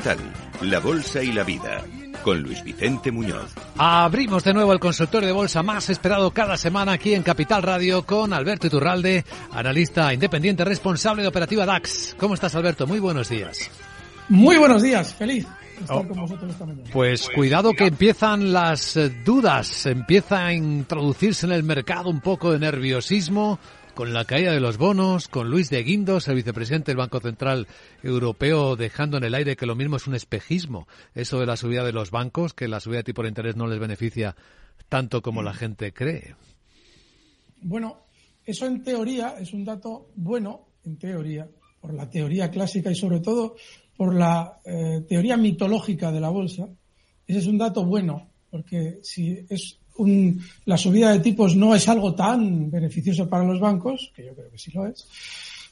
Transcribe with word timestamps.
Capital, 0.00 0.32
la 0.62 0.80
Bolsa 0.80 1.22
y 1.22 1.30
la 1.30 1.44
Vida, 1.44 1.84
con 2.22 2.40
Luis 2.40 2.64
Vicente 2.64 3.10
Muñoz. 3.10 3.52
Abrimos 3.76 4.42
de 4.44 4.54
nuevo 4.54 4.72
el 4.72 4.80
consultorio 4.80 5.26
de 5.26 5.34
bolsa 5.34 5.62
más 5.62 5.90
esperado 5.90 6.30
cada 6.30 6.56
semana 6.56 6.92
aquí 6.92 7.12
en 7.12 7.22
Capital 7.22 7.62
Radio 7.62 8.06
con 8.06 8.32
Alberto 8.32 8.66
Iturralde, 8.66 9.26
analista 9.52 10.14
independiente 10.14 10.64
responsable 10.64 11.20
de 11.20 11.28
operativa 11.28 11.66
DAX. 11.66 12.16
¿Cómo 12.18 12.32
estás, 12.32 12.54
Alberto? 12.54 12.86
Muy 12.86 12.98
buenos 12.98 13.28
días. 13.28 13.70
Muy 14.30 14.56
buenos 14.56 14.82
días, 14.82 15.12
feliz. 15.12 15.46
Oh, 15.88 16.02
pues 16.92 17.28
cuidado 17.34 17.72
que 17.72 17.86
empiezan 17.86 18.54
las 18.54 18.98
dudas, 19.24 19.84
empieza 19.84 20.46
a 20.46 20.52
introducirse 20.54 21.44
en 21.44 21.52
el 21.52 21.62
mercado 21.62 22.08
un 22.08 22.20
poco 22.20 22.52
de 22.52 22.58
nerviosismo 22.58 23.58
con 23.92 24.12
la 24.12 24.24
caída 24.24 24.52
de 24.52 24.60
los 24.60 24.78
bonos, 24.78 25.28
con 25.28 25.50
Luis 25.50 25.70
de 25.70 25.82
Guindos, 25.82 26.28
el 26.28 26.36
vicepresidente 26.36 26.90
del 26.90 26.98
Banco 26.98 27.20
Central 27.20 27.66
Europeo, 28.02 28.76
dejando 28.76 29.16
en 29.16 29.24
el 29.24 29.34
aire 29.34 29.56
que 29.56 29.66
lo 29.66 29.74
mismo 29.74 29.96
es 29.96 30.06
un 30.06 30.14
espejismo, 30.14 30.86
eso 31.14 31.38
de 31.40 31.46
la 31.46 31.56
subida 31.56 31.84
de 31.84 31.92
los 31.92 32.10
bancos, 32.10 32.54
que 32.54 32.68
la 32.68 32.80
subida 32.80 32.98
de 32.98 33.04
tipo 33.04 33.22
de 33.22 33.28
interés 33.28 33.56
no 33.56 33.66
les 33.66 33.78
beneficia 33.78 34.36
tanto 34.88 35.22
como 35.22 35.42
la 35.42 35.54
gente 35.54 35.92
cree. 35.92 36.34
Bueno, 37.62 38.04
eso 38.44 38.66
en 38.66 38.82
teoría 38.82 39.36
es 39.38 39.52
un 39.52 39.64
dato 39.64 40.10
bueno, 40.14 40.68
en 40.84 40.96
teoría, 40.96 41.48
por 41.80 41.94
la 41.94 42.08
teoría 42.08 42.50
clásica 42.50 42.90
y 42.90 42.94
sobre 42.94 43.20
todo 43.20 43.56
por 43.96 44.14
la 44.14 44.60
eh, 44.64 45.02
teoría 45.08 45.36
mitológica 45.36 46.10
de 46.10 46.20
la 46.20 46.30
bolsa. 46.30 46.68
Ese 47.26 47.38
es 47.38 47.46
un 47.46 47.58
dato 47.58 47.84
bueno, 47.84 48.30
porque 48.50 49.00
si 49.02 49.44
es 49.48 49.79
la 50.64 50.76
subida 50.76 51.12
de 51.12 51.20
tipos 51.20 51.56
no 51.56 51.74
es 51.74 51.88
algo 51.88 52.14
tan 52.14 52.70
beneficioso 52.70 53.28
para 53.28 53.44
los 53.44 53.60
bancos, 53.60 54.12
que 54.14 54.26
yo 54.26 54.34
creo 54.34 54.50
que 54.50 54.58
sí 54.58 54.70
lo 54.72 54.86
es, 54.86 55.06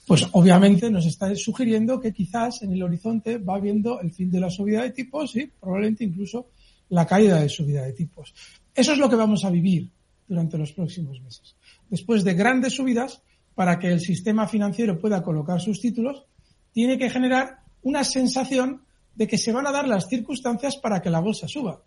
pues 0.07 0.27
obviamente 0.33 0.91
nos 0.91 1.05
está 1.05 1.35
sugiriendo 1.37 2.01
que 2.01 2.13
quizás 2.13 2.63
en 2.63 2.73
el 2.73 2.83
horizonte 2.83 3.37
va 3.39 3.61
viendo 3.61 4.01
el 4.01 4.11
fin 4.11 4.31
de 4.31 4.41
la 4.41 4.51
subida 4.51 4.83
de 4.83 4.91
tipos 4.91 5.37
y 5.37 5.47
probablemente 5.47 6.05
incluso 6.05 6.49
la 6.89 7.07
caída 7.07 7.41
de 7.41 7.49
subida 7.49 7.83
de 7.83 7.93
tipos. 7.93 8.35
Eso 8.75 8.93
es 8.93 8.99
lo 8.99 9.11
que 9.11 9.17
vamos 9.17 9.45
a 9.45 9.51
vivir 9.51 9.91
durante 10.27 10.57
los 10.57 10.73
próximos 10.73 11.21
meses. 11.21 11.57
Después 11.91 12.25
de 12.25 12.35
grandes 12.35 12.75
subidas, 12.75 13.21
para 13.55 13.79
que 13.79 13.89
el 13.89 14.01
sistema 14.01 14.47
financiero 14.47 14.99
pueda 14.99 15.23
colocar 15.23 15.61
sus 15.61 15.81
títulos, 15.81 16.25
tiene 16.73 16.97
que 16.97 17.11
generar 17.11 17.59
una 17.83 18.05
sensación 18.05 18.83
de 19.15 19.27
que 19.27 19.37
se 19.37 19.53
van 19.53 19.67
a 19.67 19.73
dar 19.73 19.89
las 19.89 20.09
circunstancias 20.09 20.77
para 20.77 21.03
que 21.03 21.11
la 21.11 21.21
bolsa 21.21 21.49
suba. 21.49 21.83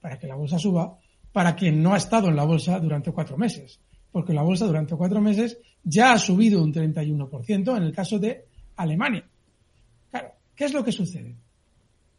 Para 0.00 0.18
que 0.18 0.26
la 0.26 0.34
bolsa 0.34 0.58
suba, 0.58 0.98
para 1.32 1.56
quien 1.56 1.82
no 1.82 1.94
ha 1.94 1.96
estado 1.96 2.28
en 2.28 2.36
la 2.36 2.44
bolsa 2.44 2.78
durante 2.78 3.12
cuatro 3.12 3.36
meses, 3.36 3.80
porque 4.10 4.34
la 4.34 4.42
bolsa 4.42 4.66
durante 4.66 4.94
cuatro 4.96 5.20
meses 5.20 5.58
ya 5.82 6.12
ha 6.12 6.18
subido 6.18 6.62
un 6.62 6.72
31% 6.72 7.76
en 7.76 7.82
el 7.82 7.92
caso 7.92 8.18
de 8.18 8.44
Alemania. 8.76 9.24
Claro, 10.10 10.32
¿qué 10.54 10.64
es 10.64 10.72
lo 10.72 10.84
que 10.84 10.92
sucede? 10.92 11.34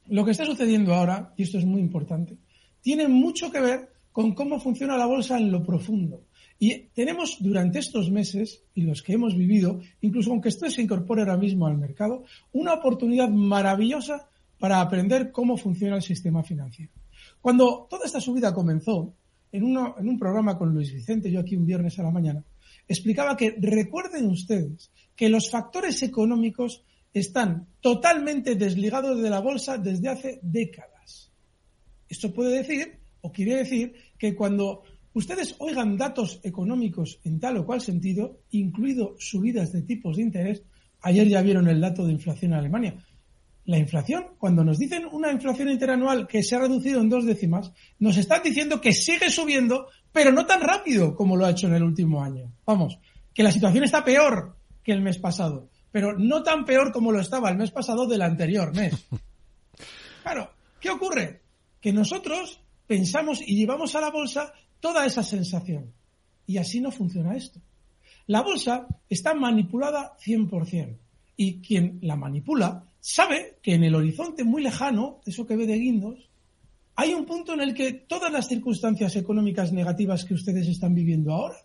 Lo 0.07 0.25
que 0.25 0.31
está 0.31 0.45
sucediendo 0.45 0.93
ahora, 0.93 1.33
y 1.37 1.43
esto 1.43 1.57
es 1.57 1.65
muy 1.65 1.79
importante, 1.79 2.37
tiene 2.81 3.07
mucho 3.07 3.51
que 3.51 3.61
ver 3.61 3.93
con 4.11 4.33
cómo 4.33 4.59
funciona 4.59 4.97
la 4.97 5.05
bolsa 5.05 5.37
en 5.37 5.51
lo 5.51 5.63
profundo. 5.63 6.25
Y 6.59 6.77
tenemos 6.93 7.37
durante 7.39 7.79
estos 7.79 8.11
meses 8.11 8.63
y 8.75 8.81
los 8.81 9.01
que 9.01 9.13
hemos 9.13 9.35
vivido, 9.35 9.81
incluso 10.01 10.31
aunque 10.31 10.49
esto 10.49 10.69
se 10.69 10.81
incorpore 10.81 11.21
ahora 11.21 11.37
mismo 11.37 11.65
al 11.67 11.77
mercado, 11.77 12.23
una 12.51 12.73
oportunidad 12.73 13.29
maravillosa 13.29 14.29
para 14.59 14.79
aprender 14.79 15.31
cómo 15.31 15.57
funciona 15.57 15.97
el 15.97 16.01
sistema 16.01 16.43
financiero. 16.43 16.91
Cuando 17.43 17.87
toda 17.89 18.05
esta 18.05 18.21
subida 18.21 18.53
comenzó, 18.53 19.13
en, 19.51 19.65
un 19.65 20.17
programa 20.17 20.57
con 20.57 20.73
Luis 20.73 20.93
Vicente, 20.93 21.29
yo 21.29 21.41
aquí 21.41 21.57
un 21.57 21.65
viernes 21.65 21.99
a 21.99 22.03
la 22.03 22.09
mañana, 22.09 22.41
explicaba 22.87 23.35
que 23.35 23.57
recuerden 23.59 24.27
ustedes 24.27 24.89
que 25.13 25.27
los 25.27 25.51
factores 25.51 26.01
económicos 26.03 26.85
están 27.13 27.67
totalmente 27.81 28.55
desligados 28.55 29.21
de 29.21 29.29
la 29.29 29.41
bolsa 29.41 29.77
desde 29.77 30.07
hace 30.07 30.39
décadas. 30.41 31.33
Esto 32.07 32.33
puede 32.33 32.59
decir, 32.59 32.97
o 33.19 33.33
quiere 33.33 33.57
decir, 33.57 33.93
que 34.17 34.33
cuando 34.33 34.83
ustedes 35.13 35.57
oigan 35.59 35.97
datos 35.97 36.39
económicos 36.43 37.19
en 37.25 37.41
tal 37.41 37.57
o 37.57 37.65
cual 37.65 37.81
sentido, 37.81 38.39
incluido 38.51 39.17
subidas 39.19 39.73
de 39.73 39.81
tipos 39.81 40.15
de 40.15 40.23
interés, 40.23 40.63
ayer 41.01 41.27
ya 41.27 41.41
vieron 41.41 41.67
el 41.67 41.81
dato 41.81 42.05
de 42.05 42.13
inflación 42.13 42.53
en 42.53 42.59
Alemania, 42.59 42.95
la 43.65 43.77
inflación, 43.77 44.25
cuando 44.37 44.63
nos 44.63 44.77
dicen 44.77 45.07
una 45.11 45.31
inflación 45.31 45.69
interanual 45.69 46.27
que 46.27 46.43
se 46.43 46.55
ha 46.55 46.59
reducido 46.59 46.99
en 46.99 47.09
dos 47.09 47.25
décimas, 47.25 47.71
nos 47.99 48.17
están 48.17 48.43
diciendo 48.43 48.81
que 48.81 48.91
sigue 48.91 49.29
subiendo, 49.29 49.87
pero 50.11 50.31
no 50.31 50.45
tan 50.45 50.61
rápido 50.61 51.15
como 51.15 51.37
lo 51.37 51.45
ha 51.45 51.51
hecho 51.51 51.67
en 51.67 51.75
el 51.75 51.83
último 51.83 52.21
año. 52.21 52.51
Vamos, 52.65 52.99
que 53.33 53.43
la 53.43 53.51
situación 53.51 53.85
está 53.85 54.03
peor 54.03 54.57
que 54.83 54.91
el 54.91 55.01
mes 55.01 55.17
pasado, 55.17 55.69
pero 55.91 56.17
no 56.17 56.43
tan 56.43 56.65
peor 56.65 56.91
como 56.91 57.11
lo 57.11 57.21
estaba 57.21 57.49
el 57.49 57.57
mes 57.57 57.71
pasado 57.71 58.05
del 58.07 58.21
anterior 58.21 58.73
mes. 58.75 59.07
Claro, 60.23 60.51
¿qué 60.79 60.89
ocurre? 60.89 61.41
Que 61.81 61.91
nosotros 61.91 62.61
pensamos 62.87 63.41
y 63.45 63.57
llevamos 63.57 63.93
a 63.93 63.99
la 63.99 64.09
bolsa 64.09 64.53
toda 64.79 65.05
esa 65.05 65.21
sensación. 65.21 65.93
Y 66.47 66.57
así 66.57 66.79
no 66.79 66.91
funciona 66.91 67.35
esto. 67.35 67.59
La 68.27 68.41
bolsa 68.41 68.87
está 69.09 69.33
manipulada 69.33 70.15
100%. 70.25 70.97
Y 71.35 71.61
quien 71.61 71.99
la 72.01 72.15
manipula 72.15 72.85
sabe 72.99 73.57
que 73.61 73.73
en 73.73 73.83
el 73.83 73.95
horizonte 73.95 74.43
muy 74.43 74.63
lejano, 74.63 75.21
eso 75.25 75.45
que 75.45 75.55
ve 75.55 75.65
de 75.65 75.77
guindos, 75.77 76.29
hay 76.95 77.13
un 77.13 77.25
punto 77.25 77.53
en 77.53 77.61
el 77.61 77.73
que 77.73 77.93
todas 77.93 78.31
las 78.31 78.47
circunstancias 78.47 79.15
económicas 79.15 79.71
negativas 79.73 80.25
que 80.25 80.35
ustedes 80.35 80.67
están 80.67 80.93
viviendo 80.93 81.33
ahora 81.33 81.57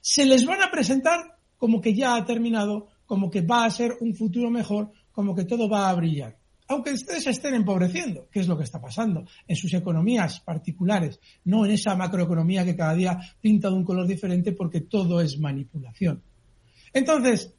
se 0.00 0.24
les 0.24 0.46
van 0.46 0.62
a 0.62 0.70
presentar 0.70 1.38
como 1.56 1.80
que 1.80 1.94
ya 1.94 2.14
ha 2.14 2.24
terminado, 2.24 2.88
como 3.06 3.30
que 3.30 3.40
va 3.40 3.64
a 3.64 3.70
ser 3.70 3.94
un 4.00 4.14
futuro 4.14 4.50
mejor, 4.50 4.92
como 5.10 5.34
que 5.34 5.44
todo 5.44 5.68
va 5.68 5.88
a 5.88 5.94
brillar. 5.94 6.36
Aunque 6.68 6.92
ustedes 6.92 7.26
estén 7.26 7.54
empobreciendo, 7.54 8.28
que 8.30 8.40
es 8.40 8.48
lo 8.48 8.56
que 8.56 8.64
está 8.64 8.80
pasando 8.80 9.24
en 9.46 9.56
sus 9.56 9.72
economías 9.74 10.40
particulares, 10.40 11.20
no 11.44 11.64
en 11.64 11.72
esa 11.72 11.94
macroeconomía 11.94 12.64
que 12.64 12.76
cada 12.76 12.94
día 12.94 13.18
pinta 13.40 13.68
de 13.68 13.76
un 13.76 13.84
color 13.84 14.06
diferente 14.06 14.52
porque 14.52 14.80
todo 14.80 15.20
es 15.20 15.38
manipulación. 15.38 16.22
Entonces, 16.92 17.54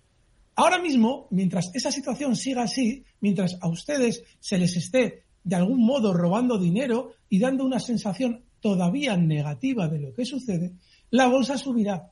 Ahora 0.60 0.80
mismo, 0.80 1.28
mientras 1.30 1.70
esa 1.76 1.92
situación 1.92 2.36
siga 2.36 2.64
así, 2.64 3.06
mientras 3.22 3.60
a 3.62 3.68
ustedes 3.68 4.24
se 4.40 4.58
les 4.58 4.76
esté 4.76 5.26
de 5.44 5.56
algún 5.56 5.86
modo 5.86 6.14
robando 6.14 6.58
dinero 6.58 7.12
y 7.30 7.38
dando 7.38 7.64
una 7.64 7.80
sensación 7.80 8.44
todavía 8.60 9.16
negativa 9.16 9.88
de 9.88 10.00
lo 10.00 10.14
que 10.16 10.26
sucede, 10.26 10.74
la 11.12 11.28
bolsa 11.28 11.60
subirá. 11.60 12.12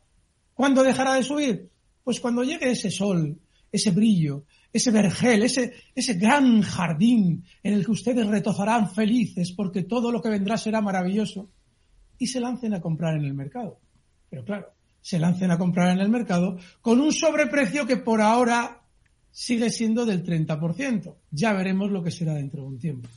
¿Cuándo 0.54 0.84
dejará 0.84 1.16
de 1.16 1.24
subir? 1.24 1.72
Pues 2.04 2.20
cuando 2.20 2.44
llegue 2.44 2.70
ese 2.70 2.92
sol, 2.92 3.36
ese 3.72 3.90
brillo, 3.90 4.46
ese 4.72 4.92
vergel, 4.92 5.42
ese, 5.42 5.74
ese 5.96 6.14
gran 6.14 6.62
jardín 6.62 7.44
en 7.64 7.74
el 7.74 7.84
que 7.84 7.92
ustedes 7.94 8.28
retozarán 8.28 8.92
felices 8.92 9.54
porque 9.54 9.82
todo 9.82 10.12
lo 10.12 10.22
que 10.22 10.30
vendrá 10.30 10.56
será 10.56 10.82
maravilloso 10.82 11.50
y 12.20 12.28
se 12.28 12.40
lancen 12.40 12.76
a 12.76 12.80
comprar 12.80 13.16
en 13.18 13.26
el 13.26 13.34
mercado. 13.34 13.80
Pero 14.30 14.46
claro, 14.46 14.75
se 15.06 15.20
lancen 15.20 15.52
a 15.52 15.60
comprar 15.60 15.92
en 15.92 16.00
el 16.00 16.10
mercado 16.10 16.58
con 16.82 17.00
un 17.00 17.14
sobreprecio 17.14 17.86
que 17.86 17.98
por 17.98 18.22
ahora 18.22 18.82
sigue 19.30 19.70
siendo 19.70 20.04
del 20.04 20.26
30%. 20.26 21.14
Ya 21.30 21.54
veremos 21.54 21.92
lo 21.92 22.02
que 22.02 22.10
será 22.10 22.34
dentro 22.34 22.64
de 22.64 22.68
un 22.70 22.80
tiempo. 22.80 23.08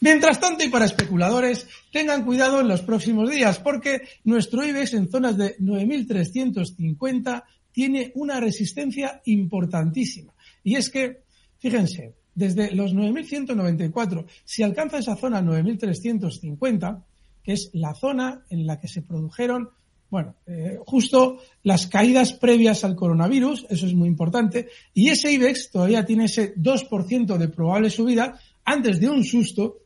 Mientras 0.00 0.40
tanto, 0.40 0.64
y 0.64 0.68
para 0.68 0.86
especuladores, 0.86 1.68
tengan 1.92 2.24
cuidado 2.24 2.60
en 2.60 2.66
los 2.66 2.82
próximos 2.82 3.30
días, 3.30 3.60
porque 3.60 4.00
nuestro 4.24 4.66
IBEX 4.66 4.94
en 4.94 5.08
zonas 5.08 5.36
de 5.36 5.56
9.350 5.58 7.44
tiene 7.70 8.10
una 8.16 8.40
resistencia 8.40 9.22
importantísima. 9.26 10.32
Y 10.64 10.74
es 10.74 10.90
que, 10.90 11.22
fíjense, 11.60 12.14
desde 12.34 12.74
los 12.74 12.92
9.194, 12.94 14.26
si 14.44 14.64
alcanza 14.64 14.98
esa 14.98 15.14
zona 15.14 15.40
9.350, 15.40 17.04
que 17.44 17.52
es 17.52 17.70
la 17.74 17.94
zona 17.94 18.42
en 18.50 18.66
la 18.66 18.80
que 18.80 18.88
se 18.88 19.02
produjeron 19.02 19.70
bueno, 20.10 20.36
eh, 20.46 20.78
justo 20.86 21.38
las 21.62 21.86
caídas 21.86 22.32
previas 22.32 22.82
al 22.84 22.96
coronavirus, 22.96 23.66
eso 23.68 23.86
es 23.86 23.94
muy 23.94 24.08
importante, 24.08 24.68
y 24.94 25.10
ese 25.10 25.32
IBEX 25.32 25.70
todavía 25.70 26.04
tiene 26.04 26.24
ese 26.24 26.54
2% 26.54 27.36
de 27.36 27.48
probable 27.48 27.90
subida 27.90 28.40
antes 28.64 29.00
de 29.00 29.08
un 29.08 29.24
susto. 29.24 29.78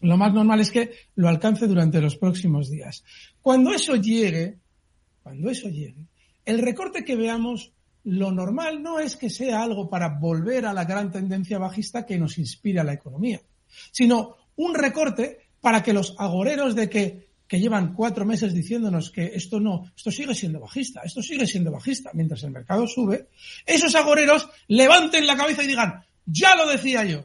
Lo 0.00 0.16
más 0.16 0.34
normal 0.34 0.60
es 0.60 0.70
que 0.70 0.90
lo 1.14 1.28
alcance 1.28 1.66
durante 1.66 2.00
los 2.00 2.16
próximos 2.16 2.70
días. 2.70 3.04
Cuando 3.40 3.72
eso 3.72 3.94
llegue, 3.96 4.58
cuando 5.22 5.48
eso 5.48 5.68
llegue, 5.68 6.06
el 6.44 6.58
recorte 6.58 7.04
que 7.04 7.16
veamos, 7.16 7.72
lo 8.04 8.30
normal 8.30 8.82
no 8.82 9.00
es 9.00 9.16
que 9.16 9.30
sea 9.30 9.62
algo 9.62 9.88
para 9.88 10.18
volver 10.18 10.66
a 10.66 10.72
la 10.72 10.84
gran 10.84 11.10
tendencia 11.10 11.58
bajista 11.58 12.04
que 12.04 12.18
nos 12.18 12.38
inspira 12.38 12.84
la 12.84 12.92
economía, 12.92 13.40
sino 13.90 14.36
un 14.56 14.74
recorte 14.74 15.38
para 15.60 15.82
que 15.82 15.92
los 15.92 16.14
agoreros 16.18 16.74
de 16.76 16.88
que 16.88 17.25
que 17.46 17.60
llevan 17.60 17.94
cuatro 17.94 18.24
meses 18.24 18.52
diciéndonos 18.52 19.10
que 19.10 19.32
esto 19.34 19.60
no, 19.60 19.90
esto 19.96 20.10
sigue 20.10 20.34
siendo 20.34 20.60
bajista, 20.60 21.02
esto 21.04 21.22
sigue 21.22 21.46
siendo 21.46 21.70
bajista, 21.70 22.10
mientras 22.14 22.42
el 22.42 22.50
mercado 22.50 22.86
sube, 22.86 23.28
esos 23.64 23.94
agoreros 23.94 24.48
levanten 24.68 25.26
la 25.26 25.36
cabeza 25.36 25.62
y 25.62 25.68
digan, 25.68 26.04
ya 26.24 26.56
lo 26.56 26.66
decía 26.66 27.04
yo. 27.04 27.24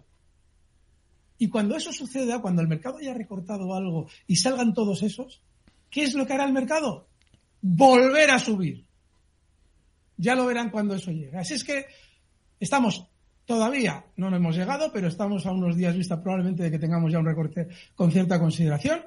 Y 1.38 1.50
cuando 1.50 1.76
eso 1.76 1.92
suceda, 1.92 2.40
cuando 2.40 2.62
el 2.62 2.68
mercado 2.68 2.98
haya 2.98 3.14
recortado 3.14 3.74
algo 3.74 4.08
y 4.28 4.36
salgan 4.36 4.74
todos 4.74 5.02
esos, 5.02 5.42
¿qué 5.90 6.04
es 6.04 6.14
lo 6.14 6.28
que 6.28 6.34
hará 6.34 6.46
el 6.46 6.54
mercado? 6.54 7.08
Volver 7.62 8.30
a 8.30 8.40
subir. 8.40 8.86
Ya 10.18 10.36
lo 10.36 10.46
verán 10.46 10.70
cuando 10.70 10.94
eso 10.94 11.10
llegue. 11.10 11.36
Así 11.36 11.56
es 11.56 11.64
que 11.64 11.86
estamos 12.60 13.08
Todavía 13.46 14.06
no 14.16 14.30
nos 14.30 14.38
hemos 14.38 14.56
llegado, 14.56 14.92
pero 14.94 15.10
estamos 15.10 15.46
a 15.46 15.52
unos 15.52 15.76
días 15.76 15.98
vista 15.98 16.22
probablemente 16.22 16.64
de 16.64 16.72
que 16.72 16.80
tengamos 16.80 17.12
ya 17.12 17.20
un 17.20 17.26
recorte 17.26 17.68
con 17.96 18.10
cierta 18.10 18.40
consideración. 18.40 19.02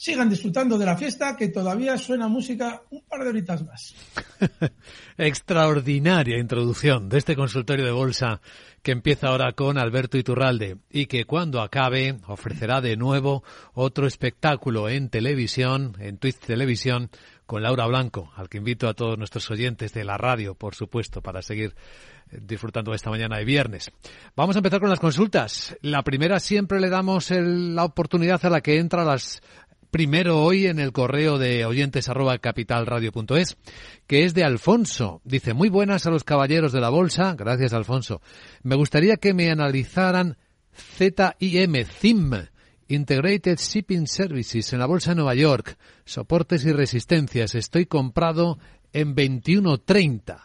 Sigan 0.00 0.30
disfrutando 0.30 0.78
de 0.78 0.86
la 0.86 0.96
fiesta, 0.96 1.36
que 1.36 1.48
todavía 1.48 1.98
suena 1.98 2.26
música 2.26 2.84
un 2.88 3.02
par 3.02 3.22
de 3.22 3.28
horitas 3.28 3.62
más. 3.66 3.94
Extraordinaria 5.18 6.38
introducción 6.38 7.10
de 7.10 7.18
este 7.18 7.36
consultorio 7.36 7.84
de 7.84 7.90
bolsa 7.90 8.40
que 8.82 8.92
empieza 8.92 9.28
ahora 9.28 9.52
con 9.52 9.76
Alberto 9.76 10.16
Iturralde 10.16 10.78
y 10.90 11.04
que 11.04 11.26
cuando 11.26 11.60
acabe 11.60 12.16
ofrecerá 12.28 12.80
de 12.80 12.96
nuevo 12.96 13.44
otro 13.74 14.06
espectáculo 14.06 14.88
en 14.88 15.10
televisión, 15.10 15.94
en 16.00 16.16
Twitch 16.16 16.38
Televisión, 16.38 17.10
con 17.44 17.62
Laura 17.62 17.86
Blanco, 17.86 18.32
al 18.36 18.48
que 18.48 18.56
invito 18.56 18.88
a 18.88 18.94
todos 18.94 19.18
nuestros 19.18 19.50
oyentes 19.50 19.92
de 19.92 20.04
la 20.04 20.16
radio, 20.16 20.54
por 20.54 20.74
supuesto, 20.74 21.20
para 21.20 21.42
seguir 21.42 21.74
eh, 22.30 22.38
disfrutando 22.40 22.94
esta 22.94 23.10
mañana 23.10 23.36
de 23.36 23.44
viernes. 23.44 23.90
Vamos 24.34 24.56
a 24.56 24.60
empezar 24.60 24.80
con 24.80 24.88
las 24.88 25.00
consultas. 25.00 25.76
La 25.82 26.02
primera 26.02 26.40
siempre 26.40 26.80
le 26.80 26.88
damos 26.88 27.30
la 27.30 27.84
oportunidad 27.84 28.42
a 28.46 28.50
la 28.50 28.62
que 28.62 28.78
entra 28.78 29.04
las 29.04 29.42
primero 29.90 30.42
hoy 30.42 30.66
en 30.66 30.78
el 30.78 30.92
correo 30.92 31.38
de 31.38 31.64
oyentes 31.64 32.08
arroba 32.08 32.38
capitalradio.es, 32.38 33.56
que 34.06 34.24
es 34.24 34.34
de 34.34 34.44
Alfonso. 34.44 35.20
Dice, 35.24 35.54
muy 35.54 35.68
buenas 35.68 36.06
a 36.06 36.10
los 36.10 36.24
caballeros 36.24 36.72
de 36.72 36.80
la 36.80 36.90
bolsa. 36.90 37.34
Gracias, 37.36 37.72
Alfonso. 37.72 38.20
Me 38.62 38.76
gustaría 38.76 39.16
que 39.16 39.34
me 39.34 39.50
analizaran 39.50 40.36
ZIM, 40.74 41.84
ZIM, 41.84 42.32
Integrated 42.88 43.58
Shipping 43.58 44.06
Services 44.06 44.72
en 44.72 44.78
la 44.78 44.86
Bolsa 44.86 45.10
de 45.10 45.16
Nueva 45.16 45.34
York. 45.34 45.76
Soportes 46.04 46.64
y 46.64 46.72
resistencias. 46.72 47.54
Estoy 47.54 47.86
comprado 47.86 48.58
en 48.92 49.14
21.30. 49.14 50.40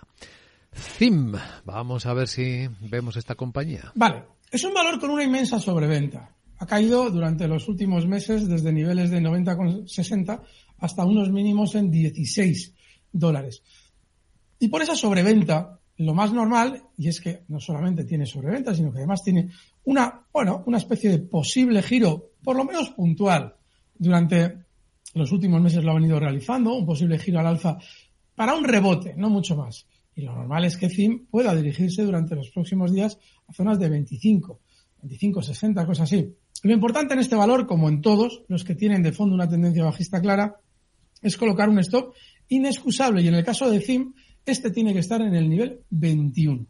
ZIM. 0.75 1.33
Vamos 1.63 2.05
a 2.05 2.13
ver 2.13 2.27
si 2.27 2.67
vemos 2.81 3.15
esta 3.17 3.35
compañía. 3.35 3.91
Vale. 3.95 4.35
Es 4.51 4.63
un 4.63 4.73
valor 4.73 4.99
con 4.99 5.09
una 5.09 5.23
inmensa 5.23 5.59
sobreventa. 5.59 6.34
Ha 6.57 6.65
caído 6.65 7.09
durante 7.09 7.47
los 7.47 7.67
últimos 7.67 8.07
meses 8.07 8.47
desde 8.47 8.71
niveles 8.71 9.09
de 9.11 9.21
90,60 9.21 10.41
hasta 10.79 11.05
unos 11.05 11.31
mínimos 11.31 11.75
en 11.75 11.91
16 11.91 12.73
dólares. 13.11 13.63
Y 14.59 14.69
por 14.69 14.81
esa 14.81 14.95
sobreventa, 14.95 15.79
lo 15.97 16.13
más 16.13 16.31
normal, 16.31 16.83
y 16.97 17.07
es 17.07 17.19
que 17.19 17.43
no 17.47 17.59
solamente 17.59 18.05
tiene 18.05 18.25
sobreventa, 18.25 18.73
sino 18.73 18.91
que 18.91 18.99
además 18.99 19.23
tiene 19.23 19.49
una, 19.83 20.25
bueno, 20.31 20.63
una 20.65 20.77
especie 20.77 21.09
de 21.09 21.19
posible 21.19 21.81
giro, 21.81 22.31
por 22.43 22.55
lo 22.55 22.65
menos 22.65 22.89
puntual, 22.91 23.55
durante 23.97 24.65
los 25.13 25.31
últimos 25.31 25.61
meses 25.61 25.83
lo 25.83 25.91
ha 25.91 25.95
venido 25.95 26.19
realizando, 26.19 26.73
un 26.73 26.85
posible 26.85 27.17
giro 27.17 27.39
al 27.39 27.47
alza 27.47 27.77
para 28.35 28.55
un 28.55 28.65
rebote, 28.65 29.13
no 29.15 29.29
mucho 29.29 29.55
más. 29.55 29.87
Y 30.15 30.21
lo 30.21 30.33
normal 30.33 30.65
es 30.65 30.77
que 30.77 30.89
CIM 30.89 31.27
pueda 31.27 31.53
dirigirse 31.55 32.03
durante 32.03 32.35
los 32.35 32.49
próximos 32.49 32.93
días 32.93 33.17
a 33.47 33.53
zonas 33.53 33.79
de 33.79 33.89
25, 33.89 34.59
25, 35.01 35.41
60, 35.41 35.85
cosas 35.85 36.03
así. 36.11 36.35
Lo 36.65 36.73
importante 36.73 37.13
en 37.13 37.19
este 37.19 37.35
valor, 37.35 37.67
como 37.67 37.89
en 37.89 38.01
todos 38.01 38.41
los 38.47 38.63
que 38.63 38.73
tienen 38.73 39.03
de 39.03 39.11
fondo 39.11 39.35
una 39.35 39.47
tendencia 39.47 39.83
bajista 39.83 40.19
clara, 40.19 40.55
es 41.21 41.37
colocar 41.37 41.69
un 41.69 41.77
stop 41.77 42.15
inexcusable. 42.47 43.21
Y 43.21 43.27
en 43.27 43.35
el 43.35 43.45
caso 43.45 43.69
de 43.69 43.81
CIM, 43.81 44.15
este 44.47 44.71
tiene 44.71 44.91
que 44.91 44.97
estar 44.97 45.21
en 45.21 45.35
el 45.35 45.47
nivel 45.47 45.81
21. 45.91 46.65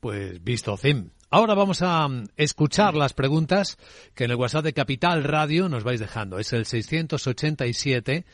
Pues 0.00 0.42
visto 0.42 0.76
CIM. 0.76 1.10
Ahora 1.30 1.54
vamos 1.54 1.80
a 1.82 2.08
mm, 2.08 2.24
escuchar 2.36 2.94
las 2.94 3.12
preguntas 3.12 3.78
que 4.16 4.24
en 4.24 4.32
el 4.32 4.36
WhatsApp 4.36 4.64
de 4.64 4.72
Capital 4.72 5.22
Radio 5.22 5.68
nos 5.68 5.84
vais 5.84 6.00
dejando. 6.00 6.40
Es 6.40 6.52
el 6.52 6.66
687 6.66 8.24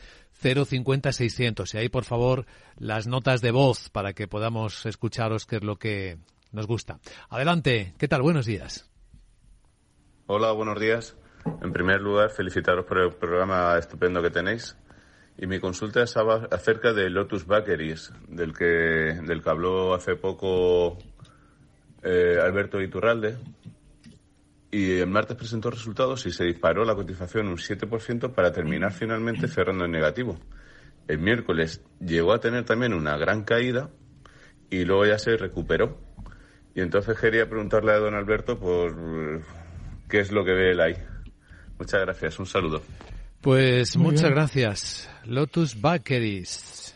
050 0.41 1.11
600. 1.13 1.73
Y 1.75 1.77
ahí, 1.77 1.89
por 1.89 2.05
favor, 2.05 2.47
las 2.79 3.05
notas 3.05 3.41
de 3.41 3.51
voz 3.51 3.91
para 3.91 4.13
que 4.13 4.27
podamos 4.27 4.83
escucharos 4.87 5.45
qué 5.45 5.57
es 5.57 5.63
lo 5.63 5.77
que 5.77 6.17
nos 6.51 6.65
gusta. 6.65 6.99
Adelante. 7.29 7.93
¿Qué 7.99 8.07
tal? 8.07 8.23
Buenos 8.23 8.47
días. 8.47 8.89
Hola, 10.29 10.51
buenos 10.51 10.77
días. 10.77 11.15
En 11.61 11.71
primer 11.71 12.01
lugar, 12.01 12.31
felicitaros 12.31 12.85
por 12.85 12.97
el 12.97 13.13
programa 13.13 13.77
estupendo 13.77 14.21
que 14.21 14.29
tenéis. 14.29 14.75
Y 15.37 15.47
mi 15.47 15.61
consulta 15.61 16.03
es 16.03 16.17
acerca 16.17 16.91
de 16.91 17.09
Lotus 17.09 17.47
Bakeries, 17.47 18.11
del 18.27 18.51
que, 18.51 18.65
del 18.65 19.41
que 19.41 19.49
habló 19.49 19.93
hace 19.93 20.17
poco 20.17 20.97
eh, 22.03 22.37
Alberto 22.43 22.81
Iturralde. 22.81 23.37
Y 24.69 24.97
el 24.97 25.07
martes 25.07 25.37
presentó 25.37 25.71
resultados 25.71 26.25
y 26.25 26.31
se 26.31 26.43
disparó 26.43 26.83
la 26.83 26.95
cotización 26.95 27.47
un 27.47 27.55
7% 27.55 28.33
para 28.33 28.51
terminar 28.51 28.91
finalmente 28.91 29.47
cerrando 29.47 29.85
en 29.85 29.91
negativo. 29.91 30.37
El 31.07 31.19
miércoles 31.19 31.81
llegó 32.01 32.33
a 32.33 32.41
tener 32.41 32.65
también 32.65 32.93
una 32.93 33.15
gran 33.15 33.45
caída 33.45 33.91
y 34.69 34.83
luego 34.83 35.05
ya 35.05 35.19
se 35.19 35.37
recuperó. 35.37 35.97
Y 36.75 36.81
entonces 36.81 37.17
quería 37.17 37.47
preguntarle 37.47 37.93
a 37.93 37.99
don 37.99 38.13
Alberto 38.13 38.59
por 38.59 38.93
qué 40.09 40.19
es 40.19 40.31
lo 40.31 40.43
que 40.43 40.51
ve 40.51 40.71
él 40.71 40.81
ahí. 40.81 40.93
Muchas 41.77 42.01
gracias, 42.01 42.39
un 42.39 42.45
saludo. 42.45 42.81
Pues 43.41 43.95
muchas 43.97 44.29
gracias. 44.29 45.09
Lotus 45.25 45.79
Bakeries. 45.79 46.95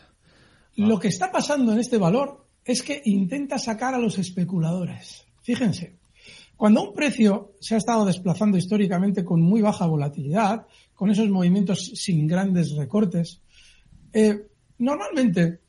Lo 0.75 1.00
que 1.00 1.10
está 1.10 1.31
pasando 1.31 1.74
en 1.74 1.80
este 1.80 1.98
valor 1.98 2.46
es 2.66 2.81
que 2.81 3.02
intenta 3.06 3.58
sacar 3.58 3.94
a 3.94 4.00
los 4.00 4.18
especuladores. 4.18 5.25
Fíjense, 5.42 5.98
cuando 6.56 6.84
un 6.84 6.94
precio 6.94 7.54
se 7.60 7.75
ha 7.75 7.78
estado 7.78 8.06
desplazando 8.06 8.58
históricamente 8.58 9.24
con 9.24 9.42
muy 9.42 9.62
baja 9.62 9.86
volatilidad, 9.86 10.68
con 10.94 11.10
esos 11.10 11.30
movimientos 11.30 11.92
sin 11.96 12.28
grandes 12.28 12.75
recortes, 12.75 13.42
eh, 14.13 14.48
normalmente 14.78 15.60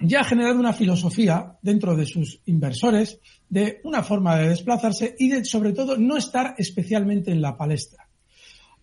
ya 0.00 0.20
ha 0.20 0.24
generado 0.24 0.58
una 0.58 0.72
filosofía 0.72 1.58
dentro 1.62 1.94
de 1.96 2.06
sus 2.06 2.40
inversores 2.46 3.18
de 3.48 3.80
una 3.84 4.02
forma 4.02 4.36
de 4.36 4.48
desplazarse 4.48 5.14
y 5.18 5.28
de, 5.28 5.44
sobre 5.44 5.72
todo, 5.72 5.96
no 5.96 6.16
estar 6.16 6.54
especialmente 6.58 7.30
en 7.30 7.42
la 7.42 7.56
palestra. 7.56 8.08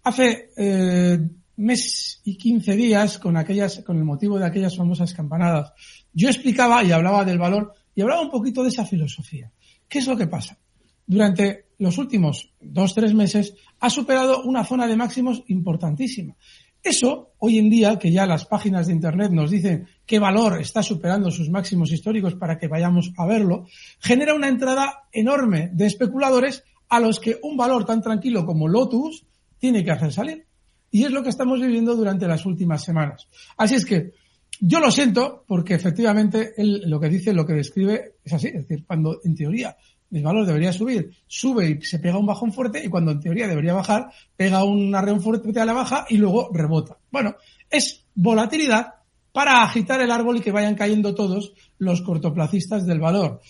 Hace 0.04 0.52
eh, 0.56 1.20
mes 1.58 2.22
y 2.24 2.38
quince 2.38 2.76
días, 2.76 3.18
con 3.18 3.36
aquellas, 3.36 3.80
con 3.80 3.98
el 3.98 4.04
motivo 4.04 4.38
de 4.38 4.46
aquellas 4.46 4.78
famosas 4.78 5.14
campanadas, 5.14 5.74
yo 6.14 6.30
explicaba 6.30 6.84
y 6.84 6.92
hablaba 6.92 7.26
del 7.26 7.40
valor 7.40 7.74
y 7.96 8.02
hablaba 8.02 8.22
un 8.22 8.32
poquito 8.32 8.64
de 8.64 8.70
esa 8.70 8.86
filosofía. 8.86 9.52
¿Qué 9.88 10.00
es 10.00 10.08
lo 10.08 10.16
que 10.16 10.28
pasa? 10.28 10.58
Durante 11.06 11.68
los 11.80 11.98
últimos 11.98 12.54
dos, 12.60 12.94
tres 12.94 13.14
meses 13.14 13.56
ha 13.80 13.90
superado 13.90 14.44
una 14.44 14.64
zona 14.66 14.88
de 14.88 14.96
máximos 14.96 15.44
importantísima. 15.48 16.36
Eso, 16.84 17.34
hoy 17.40 17.58
en 17.58 17.70
día, 17.70 18.00
que 18.00 18.12
ya 18.12 18.26
las 18.26 18.46
páginas 18.46 18.88
de 18.88 18.94
Internet 18.94 19.32
nos 19.32 19.52
dicen 19.52 19.88
qué 20.06 20.20
valor 20.20 20.60
está 20.62 20.82
superando 20.82 21.32
sus 21.32 21.50
máximos 21.50 21.92
históricos 21.92 22.36
para 22.36 22.58
que 22.58 22.68
vayamos 22.68 23.12
a 23.18 23.26
verlo, 23.26 23.66
genera 24.00 24.34
una 24.34 24.48
entrada 24.48 25.08
enorme 25.12 25.70
de 25.74 25.86
especuladores 25.86 26.64
a 26.90 27.00
los 27.00 27.20
que 27.20 27.38
un 27.44 27.58
valor 27.58 27.86
tan 27.86 28.02
tranquilo 28.02 28.46
como 28.46 28.68
Lotus 28.68 29.26
tiene 29.58 29.84
que 29.84 29.92
hacer 29.92 30.14
salir. 30.14 30.46
Y 30.90 31.04
es 31.04 31.12
lo 31.12 31.24
que 31.24 31.30
estamos 31.30 31.60
viviendo 31.60 31.96
durante 31.96 32.28
las 32.28 32.46
últimas 32.46 32.84
semanas. 32.84 33.28
Así 33.58 33.76
es 33.76 33.86
que 33.86 34.14
yo 34.60 34.80
lo 34.80 34.90
siento 34.90 35.44
porque 35.48 35.74
efectivamente 35.74 36.54
él 36.58 36.84
lo 36.86 37.00
que 37.00 37.10
dice, 37.10 37.34
lo 37.34 37.46
que 37.46 37.54
describe 37.54 38.16
es 38.24 38.34
así. 38.34 38.48
Es 38.48 38.68
decir, 38.68 38.86
cuando 38.86 39.20
en 39.24 39.36
teoría 39.36 39.76
el 40.12 40.24
valor 40.24 40.46
debería 40.46 40.72
subir, 40.72 41.12
sube 41.28 41.70
y 41.70 41.82
se 41.82 42.00
pega 42.00 42.18
un 42.18 42.26
bajón 42.26 42.54
fuerte 42.54 42.84
y 42.84 42.90
cuando 42.90 43.12
en 43.12 43.20
teoría 43.20 43.48
debería 43.48 43.74
bajar, 43.74 44.10
pega 44.36 44.64
un 44.64 44.94
arreón 44.96 45.22
fuerte 45.22 45.60
a 45.60 45.66
la 45.66 45.74
baja 45.74 46.06
y 46.10 46.18
luego 46.18 46.50
rebota. 46.54 46.98
Bueno, 47.12 47.36
es 47.70 48.06
volatilidad 48.16 48.96
para 49.32 49.62
agitar 49.62 50.02
el 50.02 50.12
árbol 50.12 50.38
y 50.38 50.42
que 50.42 50.52
vayan 50.52 50.76
cayendo 50.76 51.14
todos 51.14 51.54
los 51.78 52.02
cortoplacistas 52.02 52.86
del 52.86 53.00
valor. 53.00 53.42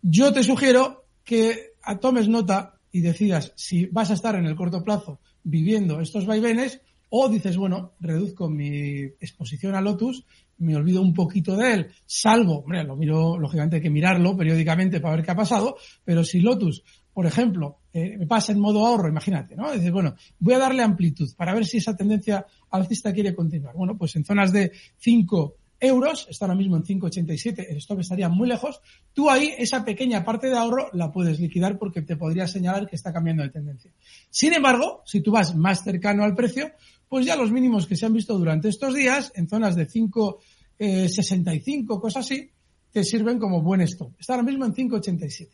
Yo 0.00 0.32
te 0.32 0.42
sugiero 0.42 1.04
que 1.24 1.74
tomes 2.00 2.28
nota 2.28 2.74
y 2.90 3.00
decidas 3.00 3.52
si 3.54 3.86
vas 3.86 4.10
a 4.10 4.14
estar 4.14 4.34
en 4.34 4.46
el 4.46 4.56
corto 4.56 4.82
plazo 4.82 5.20
viviendo 5.44 6.00
estos 6.00 6.26
vaivenes 6.26 6.80
o 7.14 7.28
dices, 7.28 7.58
bueno, 7.58 7.92
reduzco 8.00 8.48
mi 8.48 9.02
exposición 9.20 9.74
a 9.74 9.82
Lotus, 9.82 10.24
me 10.56 10.74
olvido 10.74 11.02
un 11.02 11.12
poquito 11.12 11.54
de 11.56 11.74
él, 11.74 11.90
salvo, 12.06 12.60
hombre, 12.60 12.82
lo 12.84 12.96
miro, 12.96 13.38
lógicamente 13.38 13.76
hay 13.76 13.82
que 13.82 13.90
mirarlo 13.90 14.34
periódicamente 14.34 14.98
para 14.98 15.16
ver 15.16 15.24
qué 15.24 15.32
ha 15.32 15.36
pasado, 15.36 15.76
pero 16.04 16.24
si 16.24 16.40
Lotus, 16.40 16.82
por 17.12 17.26
ejemplo, 17.26 17.80
eh, 17.92 18.16
me 18.16 18.26
pasa 18.26 18.52
en 18.52 18.60
modo 18.60 18.86
ahorro, 18.86 19.10
imagínate, 19.10 19.54
¿no? 19.56 19.70
Dices, 19.72 19.92
bueno, 19.92 20.14
voy 20.38 20.54
a 20.54 20.58
darle 20.58 20.82
amplitud 20.82 21.28
para 21.36 21.52
ver 21.52 21.66
si 21.66 21.76
esa 21.76 21.94
tendencia 21.94 22.46
alcista 22.70 23.12
quiere 23.12 23.34
continuar. 23.34 23.74
Bueno, 23.76 23.98
pues 23.98 24.16
en 24.16 24.24
zonas 24.24 24.50
de 24.50 24.72
5 24.96 25.56
euros, 25.82 26.28
está 26.30 26.46
ahora 26.46 26.54
mismo 26.54 26.76
en 26.76 26.84
5,87, 26.84 27.66
el 27.68 27.76
stop 27.78 28.00
estaría 28.00 28.28
muy 28.28 28.48
lejos, 28.48 28.80
tú 29.12 29.28
ahí 29.28 29.52
esa 29.58 29.84
pequeña 29.84 30.24
parte 30.24 30.46
de 30.46 30.56
ahorro 30.56 30.88
la 30.92 31.10
puedes 31.10 31.40
liquidar 31.40 31.76
porque 31.76 32.02
te 32.02 32.16
podría 32.16 32.46
señalar 32.46 32.86
que 32.86 32.94
está 32.94 33.12
cambiando 33.12 33.42
de 33.42 33.50
tendencia. 33.50 33.92
Sin 34.30 34.54
embargo, 34.54 35.02
si 35.04 35.20
tú 35.20 35.32
vas 35.32 35.56
más 35.56 35.82
cercano 35.82 36.22
al 36.22 36.36
precio, 36.36 36.70
pues 37.12 37.26
ya 37.26 37.36
los 37.36 37.52
mínimos 37.52 37.86
que 37.86 37.94
se 37.94 38.06
han 38.06 38.14
visto 38.14 38.38
durante 38.38 38.70
estos 38.70 38.94
días, 38.94 39.32
en 39.34 39.46
zonas 39.46 39.76
de 39.76 39.86
5,65, 39.86 42.00
cosas 42.00 42.24
así, 42.24 42.50
te 42.90 43.04
sirven 43.04 43.38
como 43.38 43.60
buen 43.60 43.82
stop. 43.82 44.14
Está 44.18 44.32
ahora 44.32 44.44
mismo 44.44 44.64
en 44.64 44.72
5,87. 44.72 45.50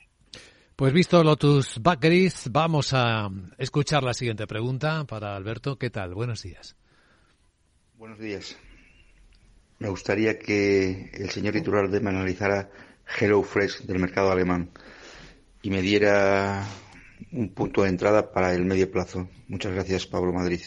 Pues 0.76 0.92
visto 0.92 1.24
Lotus 1.24 1.80
Bakeries, 1.82 2.52
vamos 2.52 2.90
a 2.92 3.28
escuchar 3.58 4.04
la 4.04 4.14
siguiente 4.14 4.46
pregunta 4.46 5.04
para 5.04 5.34
Alberto. 5.34 5.76
¿Qué 5.76 5.90
tal? 5.90 6.14
Buenos 6.14 6.44
días. 6.44 6.76
Buenos 7.96 8.20
días. 8.20 8.56
Me 9.80 9.88
gustaría 9.88 10.38
que 10.38 11.10
el 11.12 11.30
señor 11.30 11.56
Iturralde 11.56 11.98
me 11.98 12.10
analizara 12.10 12.70
Hello 13.18 13.42
Fresh 13.42 13.80
del 13.80 13.98
mercado 13.98 14.30
alemán 14.30 14.70
y 15.62 15.70
me 15.70 15.82
diera 15.82 16.64
un 17.32 17.48
punto 17.48 17.82
de 17.82 17.88
entrada 17.88 18.30
para 18.30 18.54
el 18.54 18.64
medio 18.64 18.88
plazo. 18.88 19.28
Muchas 19.48 19.72
gracias, 19.72 20.06
Pablo 20.06 20.32
Madrid. 20.32 20.60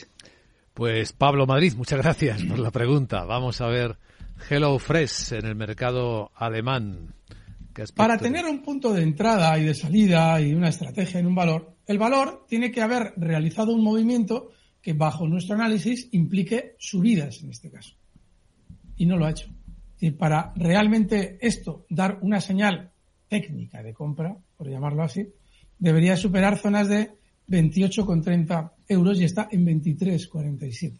Pues 0.73 1.11
Pablo 1.11 1.45
Madrid, 1.45 1.73
muchas 1.75 1.99
gracias 1.99 2.43
por 2.43 2.57
la 2.57 2.71
pregunta. 2.71 3.25
Vamos 3.25 3.59
a 3.59 3.67
ver 3.67 3.97
Hello 4.49 4.79
Fresh 4.79 5.33
en 5.33 5.45
el 5.45 5.55
mercado 5.55 6.31
alemán. 6.35 7.13
Para 7.95 8.17
tener 8.17 8.45
un 8.45 8.61
punto 8.61 8.93
de 8.93 9.03
entrada 9.03 9.57
y 9.57 9.65
de 9.65 9.73
salida 9.73 10.39
y 10.41 10.53
una 10.53 10.69
estrategia 10.69 11.19
en 11.19 11.27
un 11.27 11.35
valor, 11.35 11.75
el 11.85 11.97
valor 11.97 12.45
tiene 12.47 12.71
que 12.71 12.81
haber 12.81 13.13
realizado 13.17 13.73
un 13.73 13.83
movimiento 13.83 14.49
que 14.81 14.93
bajo 14.93 15.27
nuestro 15.27 15.55
análisis 15.55 16.09
implique 16.11 16.75
subidas 16.79 17.43
en 17.43 17.51
este 17.51 17.69
caso. 17.69 17.95
Y 18.95 19.05
no 19.05 19.17
lo 19.17 19.25
ha 19.25 19.31
hecho. 19.31 19.49
Y 19.99 20.11
para 20.11 20.53
realmente 20.55 21.37
esto 21.41 21.85
dar 21.89 22.17
una 22.21 22.41
señal 22.41 22.91
técnica 23.27 23.83
de 23.83 23.93
compra, 23.93 24.37
por 24.57 24.69
llamarlo 24.69 25.03
así, 25.03 25.27
debería 25.77 26.17
superar 26.17 26.57
zonas 26.57 26.87
de 26.87 27.11
28,30 27.51 28.71
euros 28.87 29.19
y 29.19 29.25
está 29.25 29.49
en 29.51 29.65
23,47. 29.65 30.99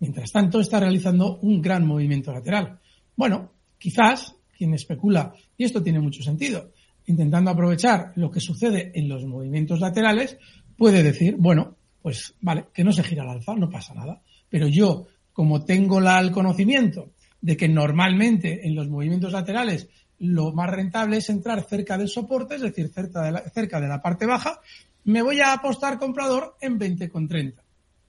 Mientras 0.00 0.30
tanto, 0.30 0.60
está 0.60 0.78
realizando 0.78 1.38
un 1.38 1.60
gran 1.60 1.86
movimiento 1.86 2.32
lateral. 2.32 2.78
Bueno, 3.16 3.52
quizás 3.78 4.34
quien 4.56 4.74
especula, 4.74 5.32
y 5.56 5.64
esto 5.64 5.82
tiene 5.82 6.00
mucho 6.00 6.22
sentido, 6.22 6.72
intentando 7.06 7.50
aprovechar 7.50 8.12
lo 8.16 8.30
que 8.30 8.40
sucede 8.40 8.92
en 8.94 9.08
los 9.08 9.24
movimientos 9.24 9.80
laterales, 9.80 10.36
puede 10.76 11.02
decir, 11.02 11.36
bueno, 11.38 11.76
pues 12.02 12.34
vale, 12.40 12.66
que 12.72 12.84
no 12.84 12.92
se 12.92 13.02
gira 13.02 13.22
al 13.22 13.30
alza, 13.30 13.54
no 13.54 13.70
pasa 13.70 13.94
nada. 13.94 14.22
Pero 14.48 14.68
yo, 14.68 15.06
como 15.32 15.64
tengo 15.64 16.00
la, 16.00 16.20
el 16.20 16.30
conocimiento 16.30 17.12
de 17.40 17.56
que 17.56 17.68
normalmente 17.68 18.66
en 18.66 18.74
los 18.74 18.88
movimientos 18.88 19.32
laterales 19.32 19.88
lo 20.18 20.52
más 20.52 20.70
rentable 20.70 21.18
es 21.18 21.30
entrar 21.30 21.62
cerca 21.62 21.96
del 21.96 22.08
soporte, 22.08 22.56
es 22.56 22.62
decir, 22.62 22.88
cerca 22.88 23.22
de 23.22 23.32
la, 23.32 23.40
cerca 23.50 23.80
de 23.80 23.88
la 23.88 24.02
parte 24.02 24.26
baja, 24.26 24.60
me 25.04 25.22
voy 25.22 25.40
a 25.40 25.52
apostar 25.52 25.98
comprador 25.98 26.56
en 26.60 26.78
20,30. 26.78 27.54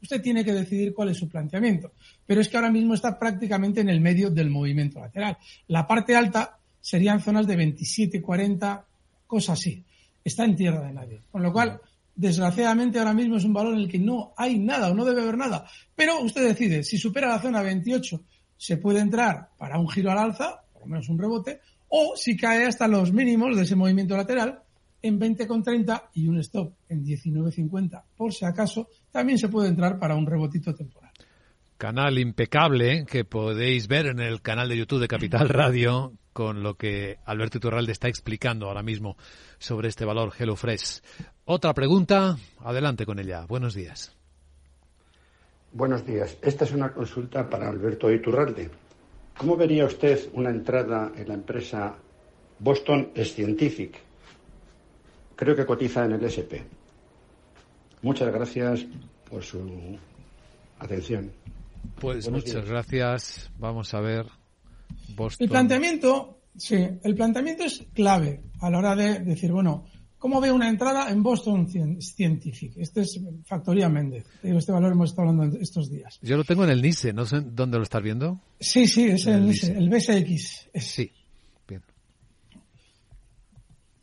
Usted 0.01 0.21
tiene 0.21 0.45
que 0.45 0.53
decidir 0.53 0.93
cuál 0.93 1.09
es 1.09 1.17
su 1.17 1.27
planteamiento. 1.27 1.91
Pero 2.25 2.41
es 2.41 2.47
que 2.47 2.57
ahora 2.57 2.71
mismo 2.71 2.93
está 2.93 3.17
prácticamente 3.17 3.81
en 3.81 3.89
el 3.89 4.01
medio 4.01 4.29
del 4.29 4.49
movimiento 4.49 4.99
lateral. 4.99 5.37
La 5.67 5.85
parte 5.85 6.15
alta 6.15 6.57
serían 6.79 7.21
zonas 7.21 7.47
de 7.47 7.55
27, 7.55 8.21
40, 8.21 8.85
cosas 9.27 9.59
así. 9.59 9.83
Está 10.23 10.45
en 10.45 10.55
tierra 10.55 10.81
de 10.81 10.93
nadie. 10.93 11.21
Con 11.31 11.43
lo 11.43 11.51
cual, 11.51 11.81
desgraciadamente 12.15 12.99
ahora 12.99 13.13
mismo 13.13 13.37
es 13.37 13.43
un 13.43 13.53
valor 13.53 13.73
en 13.73 13.81
el 13.81 13.89
que 13.89 13.99
no 13.99 14.33
hay 14.37 14.59
nada 14.59 14.89
o 14.89 14.93
no 14.93 15.05
debe 15.05 15.21
haber 15.21 15.37
nada. 15.37 15.65
Pero 15.95 16.21
usted 16.21 16.47
decide, 16.47 16.83
si 16.83 16.97
supera 16.97 17.27
la 17.27 17.39
zona 17.39 17.61
28, 17.61 18.21
se 18.57 18.77
puede 18.77 18.99
entrar 18.99 19.49
para 19.57 19.79
un 19.79 19.89
giro 19.89 20.11
al 20.11 20.17
alza, 20.17 20.61
por 20.73 20.83
lo 20.83 20.87
menos 20.87 21.09
un 21.09 21.17
rebote, 21.17 21.61
o 21.89 22.13
si 22.15 22.37
cae 22.37 22.65
hasta 22.65 22.87
los 22.87 23.11
mínimos 23.11 23.55
de 23.55 23.63
ese 23.63 23.75
movimiento 23.75 24.15
lateral, 24.15 24.61
en 25.01 25.19
20,30 25.19 26.03
y 26.13 26.27
un 26.27 26.39
stop 26.39 26.73
en 26.89 27.03
19,50 27.03 28.03
por 28.15 28.33
si 28.33 28.45
acaso, 28.45 28.87
también 29.11 29.37
se 29.37 29.49
puede 29.49 29.69
entrar 29.69 29.99
para 29.99 30.15
un 30.15 30.25
rebotito 30.25 30.73
temporal. 30.73 31.11
Canal 31.77 32.19
impecable 32.19 33.05
que 33.05 33.23
podéis 33.23 33.87
ver 33.87 34.07
en 34.07 34.19
el 34.19 34.41
canal 34.41 34.67
de 34.67 34.77
YouTube 34.77 34.99
de 34.99 35.07
Capital 35.07 35.47
Radio 35.49 36.13
con 36.33 36.63
lo 36.63 36.75
que 36.75 37.17
Alberto 37.25 37.57
Iturralde 37.57 37.91
está 37.91 38.07
explicando 38.07 38.67
ahora 38.67 38.83
mismo 38.83 39.17
sobre 39.57 39.89
este 39.89 40.05
valor 40.05 40.31
HelloFresh. 40.37 41.01
Otra 41.45 41.73
pregunta, 41.73 42.37
adelante 42.59 43.05
con 43.05 43.19
ella. 43.19 43.45
Buenos 43.45 43.73
días. 43.73 44.15
Buenos 45.71 46.05
días. 46.05 46.37
Esta 46.41 46.65
es 46.65 46.71
una 46.71 46.93
consulta 46.93 47.49
para 47.49 47.69
Alberto 47.69 48.11
Iturralde. 48.11 48.69
¿Cómo 49.37 49.55
vería 49.55 49.85
usted 49.85 50.29
una 50.33 50.49
entrada 50.49 51.11
en 51.15 51.27
la 51.27 51.33
empresa 51.33 51.95
Boston 52.59 53.11
Scientific? 53.15 54.08
Creo 55.39 55.55
que 55.55 55.65
cotiza 55.65 56.03
en 56.03 56.11
el 56.11 56.23
SP. 56.27 56.59
Muchas 58.01 58.31
gracias 58.33 58.85
por 59.29 59.41
su 59.41 59.97
atención. 60.79 61.31
Pues 61.97 62.29
muchas 62.29 62.67
gracias. 62.67 63.49
Vamos 63.57 63.93
a 63.93 64.01
ver. 64.01 64.25
Boston. 65.15 65.45
El 65.45 65.49
planteamiento, 65.49 66.41
sí, 66.57 66.75
el 66.75 67.15
planteamiento 67.15 67.63
es 67.63 67.85
clave 67.93 68.43
a 68.59 68.69
la 68.69 68.79
hora 68.79 68.95
de 68.97 69.19
decir, 69.19 69.53
bueno, 69.53 69.85
¿cómo 70.17 70.41
veo 70.41 70.53
una 70.53 70.67
entrada 70.67 71.09
en 71.09 71.23
Boston 71.23 71.69
Scientific? 72.01 72.75
Este 72.75 73.01
es 73.01 73.17
Factoría 73.45 73.87
Méndez. 73.87 74.25
Este 74.43 74.73
valor 74.73 74.91
hemos 74.91 75.11
estado 75.11 75.29
hablando 75.29 75.57
estos 75.57 75.89
días. 75.89 76.19
Yo 76.21 76.35
lo 76.35 76.43
tengo 76.43 76.65
en 76.65 76.71
el 76.71 76.81
NISE, 76.81 77.13
no 77.13 77.25
sé 77.25 77.39
dónde 77.39 77.77
lo 77.77 77.83
estás 77.83 78.03
viendo. 78.03 78.41
Sí, 78.59 78.87
sí, 78.87 79.05
es 79.05 79.25
en 79.25 79.35
el, 79.35 79.47
NISE, 79.47 79.77
el 79.77 79.89
BSX. 79.89 80.69
Sí. 80.73 81.13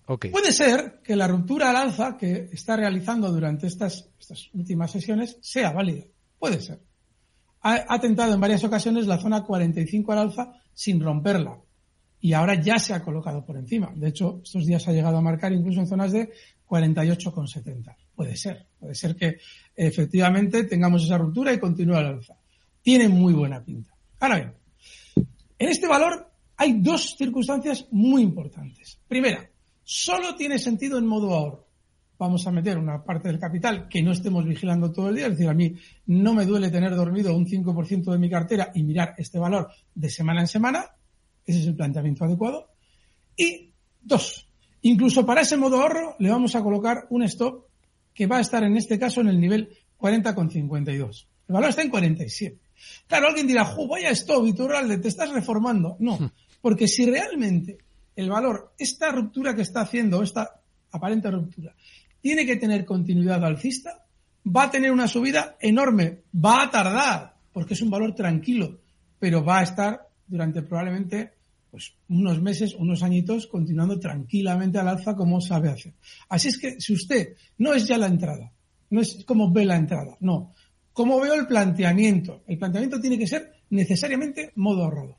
Puede 0.06 0.52
ser 0.52 1.00
que 1.02 1.16
la 1.16 1.26
ruptura 1.26 1.70
al 1.70 1.76
alza 1.76 2.16
que 2.16 2.48
está 2.52 2.76
realizando 2.76 3.32
durante 3.32 3.66
estas, 3.66 4.08
estas 4.20 4.48
últimas 4.54 4.92
sesiones 4.92 5.36
sea 5.40 5.72
válida. 5.72 6.04
Puede 6.38 6.60
ser. 6.60 6.78
Ha, 7.62 7.98
tentado 7.98 8.32
en 8.32 8.40
varias 8.40 8.62
ocasiones 8.62 9.08
la 9.08 9.18
zona 9.18 9.42
45 9.42 10.12
al 10.12 10.18
alza 10.18 10.52
sin 10.72 11.00
romperla. 11.00 11.58
Y 12.20 12.32
ahora 12.32 12.54
ya 12.54 12.78
se 12.78 12.94
ha 12.94 13.02
colocado 13.02 13.44
por 13.44 13.56
encima. 13.56 13.92
De 13.96 14.08
hecho, 14.08 14.40
estos 14.44 14.64
días 14.64 14.86
ha 14.86 14.92
llegado 14.92 15.16
a 15.16 15.20
marcar 15.20 15.52
incluso 15.52 15.80
en 15.80 15.88
zonas 15.88 16.12
de 16.12 16.30
48,70. 16.68 17.96
Puede 18.14 18.36
ser. 18.36 18.66
Puede 18.78 18.94
ser 18.94 19.16
que 19.16 19.38
efectivamente 19.74 20.62
tengamos 20.64 21.02
esa 21.02 21.18
ruptura 21.18 21.52
y 21.52 21.58
continúe 21.58 21.96
al 21.96 22.06
alza. 22.06 22.36
Tiene 22.80 23.08
muy 23.08 23.32
buena 23.32 23.64
pinta. 23.64 23.92
Ahora 24.20 24.36
bien, 24.36 24.54
en 25.58 25.68
este 25.68 25.88
valor 25.88 26.30
hay 26.56 26.80
dos 26.80 27.16
circunstancias 27.18 27.86
muy 27.90 28.22
importantes. 28.22 29.00
Primera, 29.08 29.50
solo 29.86 30.34
tiene 30.34 30.58
sentido 30.58 30.98
en 30.98 31.06
modo 31.06 31.32
ahorro. 31.32 31.64
Vamos 32.18 32.44
a 32.46 32.50
meter 32.50 32.76
una 32.76 33.04
parte 33.04 33.28
del 33.28 33.38
capital 33.38 33.86
que 33.88 34.02
no 34.02 34.10
estemos 34.10 34.44
vigilando 34.44 34.90
todo 34.90 35.10
el 35.10 35.16
día. 35.16 35.26
Es 35.26 35.32
decir, 35.32 35.48
a 35.48 35.54
mí 35.54 35.76
no 36.06 36.34
me 36.34 36.44
duele 36.44 36.70
tener 36.70 36.94
dormido 36.96 37.34
un 37.36 37.46
5% 37.46 38.10
de 38.10 38.18
mi 38.18 38.28
cartera 38.28 38.72
y 38.74 38.82
mirar 38.82 39.14
este 39.16 39.38
valor 39.38 39.70
de 39.94 40.10
semana 40.10 40.40
en 40.40 40.48
semana. 40.48 40.86
Ese 41.44 41.60
es 41.60 41.66
el 41.66 41.76
planteamiento 41.76 42.24
adecuado. 42.24 42.68
Y 43.36 43.70
dos, 44.02 44.48
incluso 44.82 45.24
para 45.24 45.42
ese 45.42 45.56
modo 45.56 45.80
ahorro 45.80 46.16
le 46.18 46.30
vamos 46.30 46.56
a 46.56 46.62
colocar 46.62 47.06
un 47.10 47.22
stop 47.22 47.66
que 48.12 48.26
va 48.26 48.38
a 48.38 48.40
estar 48.40 48.64
en 48.64 48.76
este 48.76 48.98
caso 48.98 49.20
en 49.20 49.28
el 49.28 49.40
nivel 49.40 49.70
40,52. 50.00 51.26
El 51.48 51.52
valor 51.52 51.70
está 51.70 51.82
en 51.82 51.90
47. 51.90 52.58
Claro, 53.06 53.28
alguien 53.28 53.46
dirá, 53.46 53.64
¡ju, 53.64 53.86
vaya 53.86 54.10
stop, 54.10 54.46
Iturralde, 54.46 54.98
te 54.98 55.08
estás 55.08 55.30
reformando! 55.30 55.96
No, 56.00 56.18
hmm. 56.18 56.30
porque 56.60 56.88
si 56.88 57.06
realmente 57.06 57.78
el 58.16 58.30
valor, 58.30 58.72
esta 58.78 59.12
ruptura 59.12 59.54
que 59.54 59.62
está 59.62 59.82
haciendo, 59.82 60.22
esta 60.22 60.60
aparente 60.90 61.30
ruptura, 61.30 61.74
tiene 62.20 62.46
que 62.46 62.56
tener 62.56 62.84
continuidad 62.84 63.44
alcista, 63.44 64.04
va 64.44 64.64
a 64.64 64.70
tener 64.70 64.90
una 64.90 65.06
subida 65.06 65.56
enorme, 65.60 66.22
va 66.34 66.64
a 66.64 66.70
tardar, 66.70 67.36
porque 67.52 67.74
es 67.74 67.82
un 67.82 67.90
valor 67.90 68.14
tranquilo, 68.14 68.80
pero 69.18 69.44
va 69.44 69.60
a 69.60 69.62
estar 69.62 70.08
durante 70.26 70.62
probablemente 70.62 71.34
pues, 71.70 71.94
unos 72.08 72.40
meses, 72.40 72.74
unos 72.74 73.02
añitos, 73.02 73.46
continuando 73.46 74.00
tranquilamente 74.00 74.78
al 74.78 74.88
alza 74.88 75.14
como 75.14 75.40
sabe 75.40 75.68
hacer. 75.68 75.94
Así 76.28 76.48
es 76.48 76.58
que 76.58 76.80
si 76.80 76.94
usted 76.94 77.36
no 77.58 77.74
es 77.74 77.86
ya 77.86 77.98
la 77.98 78.06
entrada, 78.06 78.52
no 78.90 79.00
es 79.00 79.24
como 79.24 79.52
ve 79.52 79.64
la 79.64 79.76
entrada, 79.76 80.16
no. 80.20 80.54
Como 80.92 81.20
veo 81.20 81.34
el 81.34 81.46
planteamiento? 81.46 82.42
El 82.46 82.56
planteamiento 82.56 82.98
tiene 82.98 83.18
que 83.18 83.26
ser 83.26 83.52
necesariamente 83.70 84.52
modo 84.54 84.84
ahorrador. 84.84 85.16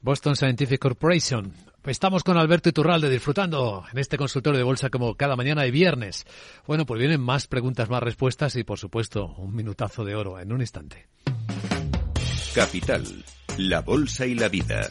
Boston 0.00 0.36
Scientific 0.36 0.80
Corporation 0.80 1.52
Estamos 1.88 2.22
con 2.22 2.36
Alberto 2.36 2.68
Iturralde 2.68 3.08
disfrutando 3.08 3.84
en 3.90 3.98
este 3.98 4.18
consultorio 4.18 4.58
de 4.58 4.64
bolsa 4.64 4.90
como 4.90 5.14
cada 5.14 5.36
mañana 5.36 5.62
de 5.62 5.70
viernes. 5.70 6.26
Bueno, 6.66 6.84
pues 6.84 6.98
vienen 6.98 7.20
más 7.20 7.46
preguntas, 7.46 7.88
más 7.88 8.02
respuestas 8.02 8.56
y 8.56 8.64
por 8.64 8.78
supuesto 8.78 9.34
un 9.38 9.54
minutazo 9.54 10.04
de 10.04 10.14
oro 10.14 10.38
en 10.38 10.52
un 10.52 10.60
instante. 10.60 11.06
Capital, 12.54 13.04
la 13.56 13.80
bolsa 13.80 14.26
y 14.26 14.34
la 14.34 14.48
vida. 14.48 14.90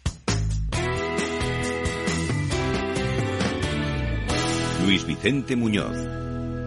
Luis 4.85 5.05
Vicente 5.05 5.55
Muñoz. 5.55 5.95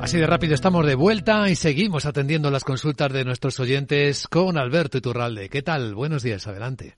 Así 0.01 0.19
de 0.19 0.27
rápido 0.27 0.55
estamos 0.55 0.87
de 0.87 0.95
vuelta 0.95 1.49
y 1.51 1.57
seguimos 1.57 2.07
atendiendo 2.07 2.51
las 2.51 2.65
consultas 2.65 3.13
de 3.13 3.25
nuestros 3.25 3.59
oyentes 3.59 4.29
con 4.29 4.59
Alberto 4.59 4.99
Iturralde. 4.99 5.49
¿Qué 5.49 5.63
tal? 5.63 5.95
Buenos 5.95 6.23
días, 6.23 6.47
adelante. 6.47 6.97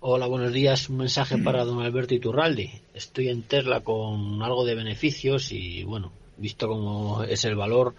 Hola, 0.00 0.26
buenos 0.26 0.52
días. 0.52 0.88
Un 0.88 0.96
mensaje 0.96 1.38
para 1.38 1.64
don 1.64 1.82
Alberto 1.82 2.14
Iturralde. 2.14 2.82
Estoy 2.94 3.28
en 3.28 3.42
Tesla 3.42 3.80
con 3.80 4.42
algo 4.42 4.64
de 4.64 4.74
beneficios 4.74 5.52
y, 5.52 5.84
bueno, 5.84 6.10
visto 6.38 6.68
cómo 6.68 7.22
es 7.22 7.44
el 7.44 7.54
valor, 7.54 7.94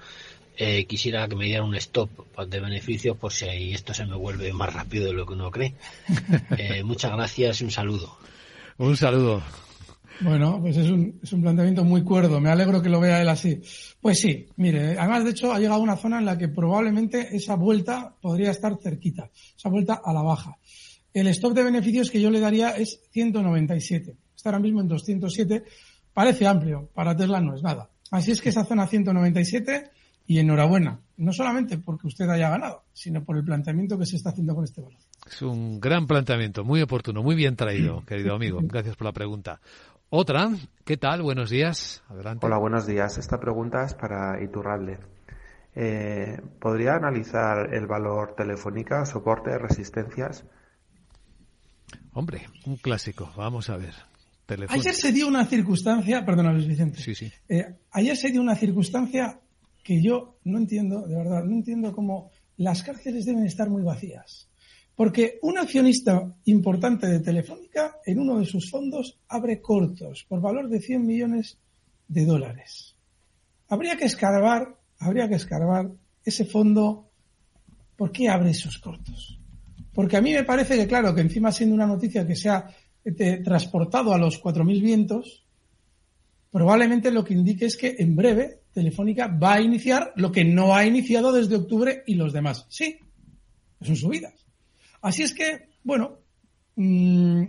eh, 0.58 0.86
quisiera 0.86 1.28
que 1.28 1.36
me 1.36 1.46
dieran 1.46 1.68
un 1.68 1.76
stop 1.76 2.10
de 2.48 2.60
beneficios 2.60 3.16
por 3.18 3.32
si 3.32 3.74
esto 3.74 3.94
se 3.94 4.06
me 4.06 4.16
vuelve 4.16 4.52
más 4.52 4.74
rápido 4.74 5.06
de 5.06 5.14
lo 5.14 5.26
que 5.26 5.34
uno 5.34 5.52
cree. 5.52 5.76
Eh, 6.58 6.84
muchas 6.84 7.12
gracias 7.12 7.62
y 7.62 7.64
un 7.64 7.72
saludo. 7.72 8.18
Un 8.78 8.98
saludo. 8.98 9.42
Bueno, 10.20 10.60
pues 10.62 10.78
es 10.78 10.90
un, 10.90 11.20
es 11.24 11.34
un 11.34 11.42
planteamiento 11.42 11.84
muy 11.84 12.04
cuerdo. 12.04 12.40
Me 12.40 12.50
alegro 12.50 12.82
que 12.82 12.90
lo 12.90 13.00
vea 13.00 13.22
él 13.22 13.30
así. 13.30 13.62
Pues 14.00 14.20
sí, 14.20 14.48
mire, 14.58 14.98
además 14.98 15.24
de 15.24 15.32
hecho 15.32 15.52
ha 15.52 15.60
llegado 15.60 15.80
a 15.80 15.84
una 15.84 15.98
zona 15.98 16.20
en 16.20 16.26
la 16.26 16.38
que 16.38 16.48
probablemente 16.48 17.36
esa 17.36 17.56
vuelta 17.56 18.16
podría 18.22 18.52
estar 18.52 18.78
cerquita, 18.82 19.30
esa 19.58 19.70
vuelta 19.70 20.02
a 20.04 20.14
la 20.14 20.22
baja. 20.22 20.58
El 21.14 21.28
stop 21.28 21.54
de 21.54 21.64
beneficios 21.64 22.10
que 22.10 22.22
yo 22.22 22.30
le 22.30 22.40
daría 22.40 22.72
es 22.72 23.02
197. 23.12 24.16
Está 24.36 24.50
ahora 24.50 24.60
mismo 24.60 24.82
en 24.82 24.88
207. 24.88 25.64
Parece 26.14 26.46
amplio, 26.46 26.90
para 26.94 27.16
Tesla 27.16 27.42
no 27.42 27.56
es 27.56 27.64
nada. 27.64 27.90
Así 28.12 28.32
es 28.32 28.42
que 28.42 28.50
esa 28.50 28.66
zona 28.66 28.88
197 28.88 29.92
y 30.28 30.40
enhorabuena, 30.40 31.02
no 31.18 31.34
solamente 31.34 31.78
porque 31.78 32.08
usted 32.08 32.30
haya 32.30 32.50
ganado, 32.50 32.84
sino 32.94 33.24
por 33.24 33.38
el 33.38 33.44
planteamiento 33.44 33.98
que 33.98 34.06
se 34.06 34.16
está 34.16 34.30
haciendo 34.30 34.56
con 34.56 34.64
este 34.64 34.82
valor. 34.82 35.00
Es 35.30 35.42
un 35.42 35.80
gran 35.80 36.08
planteamiento, 36.08 36.64
muy 36.64 36.82
oportuno, 36.82 37.22
muy 37.22 37.36
bien 37.36 37.56
traído, 37.56 38.04
querido 38.06 38.36
amigo. 38.36 38.60
Gracias 38.64 38.96
por 38.96 39.06
la 39.06 39.12
pregunta. 39.12 39.60
Otra, 40.14 40.50
¿qué 40.84 40.98
tal? 40.98 41.22
Buenos 41.22 41.50
días. 41.50 42.04
Adelante. 42.10 42.46
Hola, 42.46 42.58
buenos 42.58 42.86
días. 42.86 43.18
Esta 43.18 43.40
pregunta 43.40 43.86
es 43.86 43.94
para 43.94 44.44
Iturralde. 44.44 45.00
Eh, 45.74 46.38
¿Podría 46.60 46.96
analizar 46.96 47.74
el 47.74 47.88
valor 47.88 48.36
telefónica, 48.36 49.06
soporte, 49.06 49.58
resistencias? 49.58 50.44
Hombre, 52.12 52.46
un 52.66 52.76
clásico. 52.76 53.32
Vamos 53.38 53.70
a 53.70 53.78
ver. 53.78 53.94
Ayer 54.68 54.94
se 54.94 55.14
dio 55.14 55.30
una 55.30 55.46
circunstancia, 55.46 56.26
perdona 56.26 56.52
Luis 56.52 56.68
Vicente. 56.68 57.00
Sí, 57.00 57.16
sí. 57.16 57.32
Eh, 57.48 57.74
ayer 57.92 58.18
se 58.18 58.32
dio 58.32 58.42
una 58.42 58.56
circunstancia 58.56 59.40
que 59.82 60.04
yo 60.04 60.40
no 60.44 60.58
entiendo, 60.58 61.08
de 61.08 61.16
verdad, 61.16 61.46
no 61.46 61.54
entiendo 61.54 61.94
cómo 61.94 62.32
las 62.58 62.84
cárceles 62.84 63.26
deben 63.26 63.46
estar 63.46 63.70
muy 63.70 63.82
vacías. 63.82 64.51
Porque 65.02 65.40
un 65.42 65.58
accionista 65.58 66.32
importante 66.46 67.08
de 67.08 67.22
Telefónica 67.22 67.98
en 68.06 68.20
uno 68.20 68.38
de 68.38 68.46
sus 68.46 68.70
fondos 68.70 69.18
abre 69.30 69.60
cortos 69.60 70.28
por 70.30 70.40
valor 70.40 70.70
de 70.70 70.80
100 70.80 71.04
millones 71.04 71.58
de 72.08 72.24
dólares. 72.24 72.96
Habría 73.70 73.98
que 73.98 74.06
escarbar, 74.06 74.78
habría 75.00 75.28
que 75.28 75.34
escarbar 75.34 75.90
ese 76.24 76.46
fondo. 76.46 77.10
¿Por 77.96 78.12
qué 78.12 78.30
abre 78.30 78.52
esos 78.52 78.78
cortos? 78.78 79.40
Porque 79.92 80.18
a 80.18 80.22
mí 80.22 80.34
me 80.34 80.44
parece 80.44 80.78
que, 80.78 80.86
claro, 80.86 81.16
que 81.16 81.22
encima 81.22 81.52
siendo 81.52 81.74
una 81.74 81.88
noticia 81.88 82.28
que 82.28 82.36
se 82.36 82.50
ha 82.50 82.70
eh, 83.04 83.42
transportado 83.44 84.14
a 84.14 84.20
los 84.20 84.40
4.000 84.40 84.82
vientos, 84.84 85.48
probablemente 86.52 87.10
lo 87.10 87.24
que 87.24 87.34
indique 87.34 87.66
es 87.66 87.76
que 87.76 87.96
en 87.98 88.16
breve 88.16 88.66
Telefónica 88.72 89.26
va 89.26 89.54
a 89.54 89.62
iniciar 89.62 90.14
lo 90.16 90.32
que 90.32 90.46
no 90.46 90.76
ha 90.76 90.86
iniciado 90.86 91.32
desde 91.32 91.56
octubre 91.56 92.04
y 92.06 92.14
los 92.14 92.34
demás. 92.34 92.68
Sí, 92.70 93.00
son 93.82 93.96
subidas. 93.96 94.42
Así 95.02 95.24
es 95.24 95.34
que, 95.34 95.70
bueno, 95.84 96.20
mmm, 96.76 97.44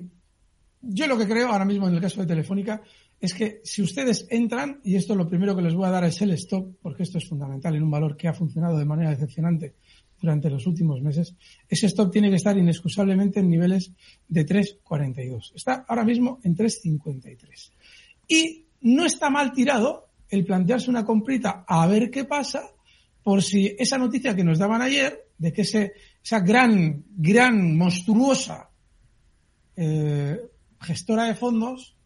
yo 0.82 1.06
lo 1.06 1.16
que 1.16 1.28
creo 1.28 1.48
ahora 1.48 1.64
mismo 1.64 1.88
en 1.88 1.94
el 1.94 2.00
caso 2.00 2.20
de 2.20 2.26
Telefónica 2.26 2.82
es 3.20 3.34
que 3.34 3.60
si 3.62 3.82
ustedes 3.82 4.26
entran, 4.30 4.80
y 4.82 4.96
esto 4.96 5.14
lo 5.14 5.28
primero 5.28 5.54
que 5.54 5.62
les 5.62 5.74
voy 5.74 5.86
a 5.86 5.90
dar 5.90 6.04
es 6.04 6.20
el 6.22 6.32
stop, 6.32 6.76
porque 6.82 7.04
esto 7.04 7.18
es 7.18 7.28
fundamental 7.28 7.76
en 7.76 7.84
un 7.84 7.90
valor 7.90 8.16
que 8.16 8.26
ha 8.26 8.34
funcionado 8.34 8.76
de 8.76 8.84
manera 8.84 9.10
decepcionante 9.10 9.74
durante 10.20 10.50
los 10.50 10.66
últimos 10.66 11.00
meses, 11.02 11.34
ese 11.68 11.86
stop 11.86 12.10
tiene 12.10 12.30
que 12.30 12.36
estar 12.36 12.56
inexcusablemente 12.58 13.40
en 13.40 13.48
niveles 13.48 13.92
de 14.26 14.44
3,42. 14.44 15.52
Está 15.54 15.84
ahora 15.88 16.04
mismo 16.04 16.40
en 16.42 16.56
3,53. 16.56 17.70
Y 18.26 18.64
no 18.82 19.04
está 19.04 19.30
mal 19.30 19.52
tirado 19.52 20.08
el 20.28 20.44
plantearse 20.44 20.90
una 20.90 21.04
comprita 21.04 21.64
a 21.66 21.86
ver 21.86 22.10
qué 22.10 22.24
pasa 22.24 22.62
por 23.22 23.42
si 23.42 23.76
esa 23.78 23.98
noticia 23.98 24.34
que 24.34 24.42
nos 24.42 24.58
daban 24.58 24.82
ayer 24.82 25.28
de 25.38 25.52
que 25.52 25.62
ese, 25.62 25.92
esa 26.22 26.40
gran, 26.40 27.04
gran, 27.16 27.76
monstruosa 27.76 28.70
eh, 29.76 30.40
gestora 30.80 31.24
de 31.24 31.35
fondos, 31.35 31.96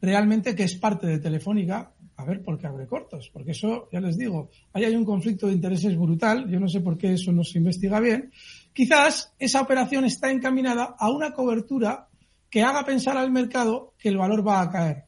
realmente 0.00 0.54
que 0.54 0.64
es 0.64 0.76
parte 0.76 1.06
de 1.06 1.18
Telefónica, 1.18 1.92
a 2.16 2.24
ver 2.24 2.42
por 2.42 2.58
qué 2.58 2.66
abre 2.66 2.86
cortos, 2.86 3.30
porque 3.32 3.50
eso, 3.50 3.88
ya 3.92 4.00
les 4.00 4.16
digo, 4.16 4.50
ahí 4.72 4.84
hay 4.84 4.94
un 4.94 5.04
conflicto 5.04 5.46
de 5.46 5.52
intereses 5.52 5.96
brutal, 5.96 6.48
yo 6.48 6.58
no 6.58 6.68
sé 6.68 6.80
por 6.80 6.96
qué 6.96 7.12
eso 7.12 7.32
no 7.32 7.44
se 7.44 7.58
investiga 7.58 8.00
bien, 8.00 8.30
quizás 8.72 9.34
esa 9.38 9.60
operación 9.60 10.04
está 10.04 10.30
encaminada 10.30 10.96
a 10.98 11.10
una 11.10 11.32
cobertura 11.32 12.08
que 12.48 12.62
haga 12.62 12.84
pensar 12.84 13.16
al 13.16 13.30
mercado 13.30 13.94
que 13.98 14.08
el 14.08 14.16
valor 14.16 14.46
va 14.46 14.62
a 14.62 14.70
caer, 14.70 15.04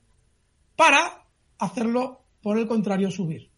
para 0.77 1.25
hacerlo, 1.59 2.25
por 2.43 2.59
el 2.59 2.67
contrario, 2.67 3.11
subir. 3.11 3.51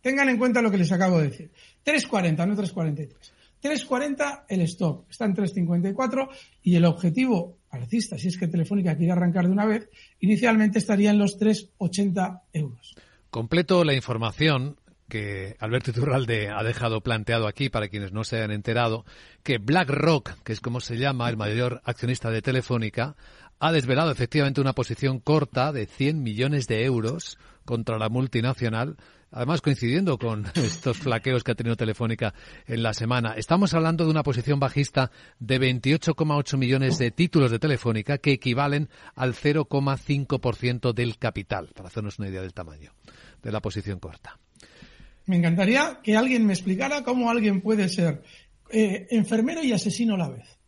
Tengan 0.00 0.28
en 0.28 0.38
cuenta 0.38 0.62
lo 0.62 0.70
que 0.70 0.78
les 0.78 0.92
acabo 0.92 1.18
de 1.18 1.28
decir. 1.28 1.52
3.40, 1.84 2.46
no 2.46 2.56
3.43. 2.56 3.32
3.40 3.62 4.44
el 4.48 4.60
stop, 4.62 5.10
está 5.10 5.24
en 5.24 5.34
3.54 5.34 6.28
y 6.62 6.76
el 6.76 6.84
objetivo 6.84 7.58
alcista, 7.70 8.18
si 8.18 8.28
es 8.28 8.38
que 8.38 8.48
Telefónica 8.48 8.96
quiere 8.96 9.12
arrancar 9.12 9.46
de 9.46 9.52
una 9.52 9.66
vez, 9.66 9.88
inicialmente 10.20 10.78
estaría 10.78 11.10
en 11.10 11.18
los 11.18 11.38
3.80 11.38 12.40
euros. 12.52 12.94
Completo 13.30 13.84
la 13.84 13.94
información 13.94 14.76
que 15.08 15.56
Alberto 15.58 15.90
Iturralde 15.90 16.50
ha 16.50 16.62
dejado 16.62 17.00
planteado 17.00 17.46
aquí 17.46 17.70
para 17.70 17.88
quienes 17.88 18.12
no 18.12 18.24
se 18.24 18.36
hayan 18.36 18.50
enterado, 18.50 19.04
que 19.42 19.58
BlackRock, 19.58 20.42
que 20.42 20.52
es 20.52 20.60
como 20.60 20.80
se 20.80 20.98
llama 20.98 21.28
el 21.30 21.36
mayor 21.36 21.80
accionista 21.84 22.30
de 22.30 22.42
Telefónica, 22.42 23.16
ha 23.58 23.72
desvelado 23.72 24.10
efectivamente 24.10 24.60
una 24.60 24.74
posición 24.74 25.18
corta 25.18 25.72
de 25.72 25.86
100 25.86 26.22
millones 26.22 26.68
de 26.68 26.84
euros 26.84 27.38
contra 27.64 27.98
la 27.98 28.08
multinacional 28.08 28.96
además 29.30 29.60
coincidiendo 29.60 30.18
con 30.18 30.46
estos 30.54 30.98
flaqueos 30.98 31.44
que 31.44 31.52
ha 31.52 31.54
tenido 31.54 31.76
Telefónica 31.76 32.34
en 32.66 32.82
la 32.82 32.94
semana. 32.94 33.34
Estamos 33.36 33.74
hablando 33.74 34.04
de 34.04 34.10
una 34.10 34.22
posición 34.22 34.60
bajista 34.60 35.10
de 35.38 35.60
28,8 35.60 36.56
millones 36.56 36.98
de 36.98 37.10
títulos 37.10 37.50
de 37.50 37.58
Telefónica 37.58 38.18
que 38.18 38.32
equivalen 38.32 38.88
al 39.14 39.34
0,5% 39.34 40.92
del 40.92 41.18
capital, 41.18 41.68
para 41.74 41.88
hacernos 41.88 42.18
una 42.18 42.28
idea 42.28 42.42
del 42.42 42.54
tamaño 42.54 42.92
de 43.42 43.52
la 43.52 43.60
posición 43.60 43.98
corta. 43.98 44.38
Me 45.26 45.36
encantaría 45.36 46.00
que 46.02 46.16
alguien 46.16 46.46
me 46.46 46.54
explicara 46.54 47.04
cómo 47.04 47.30
alguien 47.30 47.60
puede 47.60 47.88
ser 47.88 48.22
eh, 48.70 49.06
enfermero 49.10 49.62
y 49.62 49.72
asesino 49.72 50.14
a 50.14 50.18
la 50.18 50.30
vez. 50.30 50.58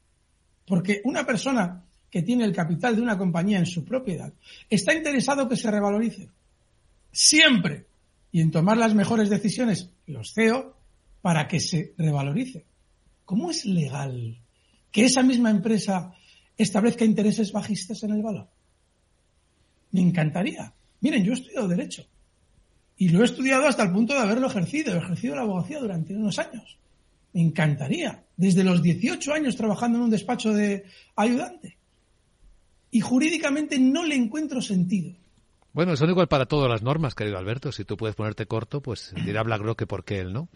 Porque 0.66 1.00
una 1.04 1.24
persona 1.24 1.84
que 2.10 2.22
tiene 2.22 2.44
el 2.44 2.52
capital 2.52 2.96
de 2.96 3.02
una 3.02 3.16
compañía 3.16 3.58
en 3.58 3.66
su 3.66 3.84
propiedad 3.84 4.32
está 4.68 4.94
interesado 4.94 5.48
que 5.48 5.56
se 5.56 5.70
revalorice. 5.70 6.28
Siempre 7.10 7.86
y 8.32 8.40
en 8.40 8.50
tomar 8.50 8.76
las 8.76 8.94
mejores 8.94 9.28
decisiones 9.28 9.90
los 10.06 10.32
CEO 10.32 10.76
para 11.22 11.48
que 11.48 11.60
se 11.60 11.94
revalorice. 11.98 12.64
¿Cómo 13.24 13.50
es 13.50 13.64
legal 13.64 14.38
que 14.90 15.04
esa 15.04 15.22
misma 15.22 15.50
empresa 15.50 16.14
establezca 16.56 17.04
intereses 17.04 17.52
bajistas 17.52 18.02
en 18.02 18.12
el 18.12 18.22
valor? 18.22 18.48
Me 19.92 20.00
encantaría. 20.00 20.72
Miren, 21.00 21.24
yo 21.24 21.32
he 21.32 21.34
estudiado 21.34 21.68
Derecho 21.68 22.06
y 22.96 23.08
lo 23.08 23.22
he 23.22 23.24
estudiado 23.24 23.66
hasta 23.66 23.82
el 23.82 23.92
punto 23.92 24.14
de 24.14 24.20
haberlo 24.20 24.46
ejercido. 24.46 24.94
He 24.94 24.98
ejercido 24.98 25.34
la 25.34 25.42
abogacía 25.42 25.80
durante 25.80 26.14
unos 26.14 26.38
años. 26.38 26.78
Me 27.32 27.40
encantaría. 27.40 28.24
Desde 28.36 28.64
los 28.64 28.82
18 28.82 29.32
años 29.32 29.56
trabajando 29.56 29.98
en 29.98 30.04
un 30.04 30.10
despacho 30.10 30.52
de 30.52 30.84
ayudante. 31.16 31.78
Y 32.90 33.00
jurídicamente 33.00 33.78
no 33.78 34.04
le 34.04 34.16
encuentro 34.16 34.60
sentido 34.60 35.14
bueno, 35.72 35.96
son 35.96 36.10
igual 36.10 36.28
para 36.28 36.46
todas 36.46 36.68
las 36.68 36.82
normas, 36.82 37.14
querido 37.14 37.38
Alberto. 37.38 37.72
Si 37.72 37.84
tú 37.84 37.96
puedes 37.96 38.16
ponerte 38.16 38.46
corto, 38.46 38.80
pues 38.80 39.14
dirá 39.24 39.42
BlackRock 39.42 39.78
que 39.78 39.86
por 39.86 40.04
qué 40.04 40.20
él, 40.20 40.32
¿no? 40.32 40.48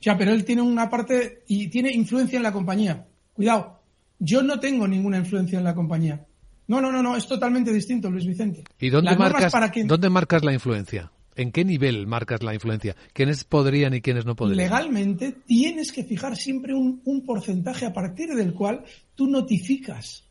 Ya, 0.00 0.18
pero 0.18 0.32
él 0.32 0.44
tiene 0.44 0.62
una 0.62 0.90
parte 0.90 1.44
y 1.46 1.68
tiene 1.68 1.92
influencia 1.92 2.36
en 2.36 2.42
la 2.42 2.52
compañía. 2.52 3.06
Cuidado. 3.32 3.80
Yo 4.18 4.42
no 4.42 4.60
tengo 4.60 4.86
ninguna 4.86 5.18
influencia 5.18 5.58
en 5.58 5.64
la 5.64 5.74
compañía. 5.74 6.26
No, 6.68 6.80
no, 6.80 6.92
no, 6.92 7.02
no, 7.02 7.16
es 7.16 7.26
totalmente 7.26 7.72
distinto, 7.72 8.10
Luis 8.10 8.26
Vicente. 8.26 8.64
¿Y 8.78 8.90
dónde, 8.90 9.16
marcas, 9.16 9.52
dónde 9.84 10.10
marcas 10.10 10.44
la 10.44 10.52
influencia? 10.52 11.10
¿En 11.34 11.50
qué 11.50 11.64
nivel 11.64 12.06
marcas 12.06 12.42
la 12.42 12.54
influencia? 12.54 12.94
¿Quiénes 13.12 13.44
podrían 13.44 13.94
y 13.94 14.00
quiénes 14.00 14.26
no 14.26 14.36
podrían? 14.36 14.58
Legalmente 14.58 15.32
tienes 15.46 15.90
que 15.92 16.04
fijar 16.04 16.36
siempre 16.36 16.74
un, 16.74 17.00
un 17.04 17.24
porcentaje 17.24 17.86
a 17.86 17.92
partir 17.92 18.34
del 18.34 18.52
cual 18.52 18.84
tú 19.14 19.26
notificas 19.26 20.24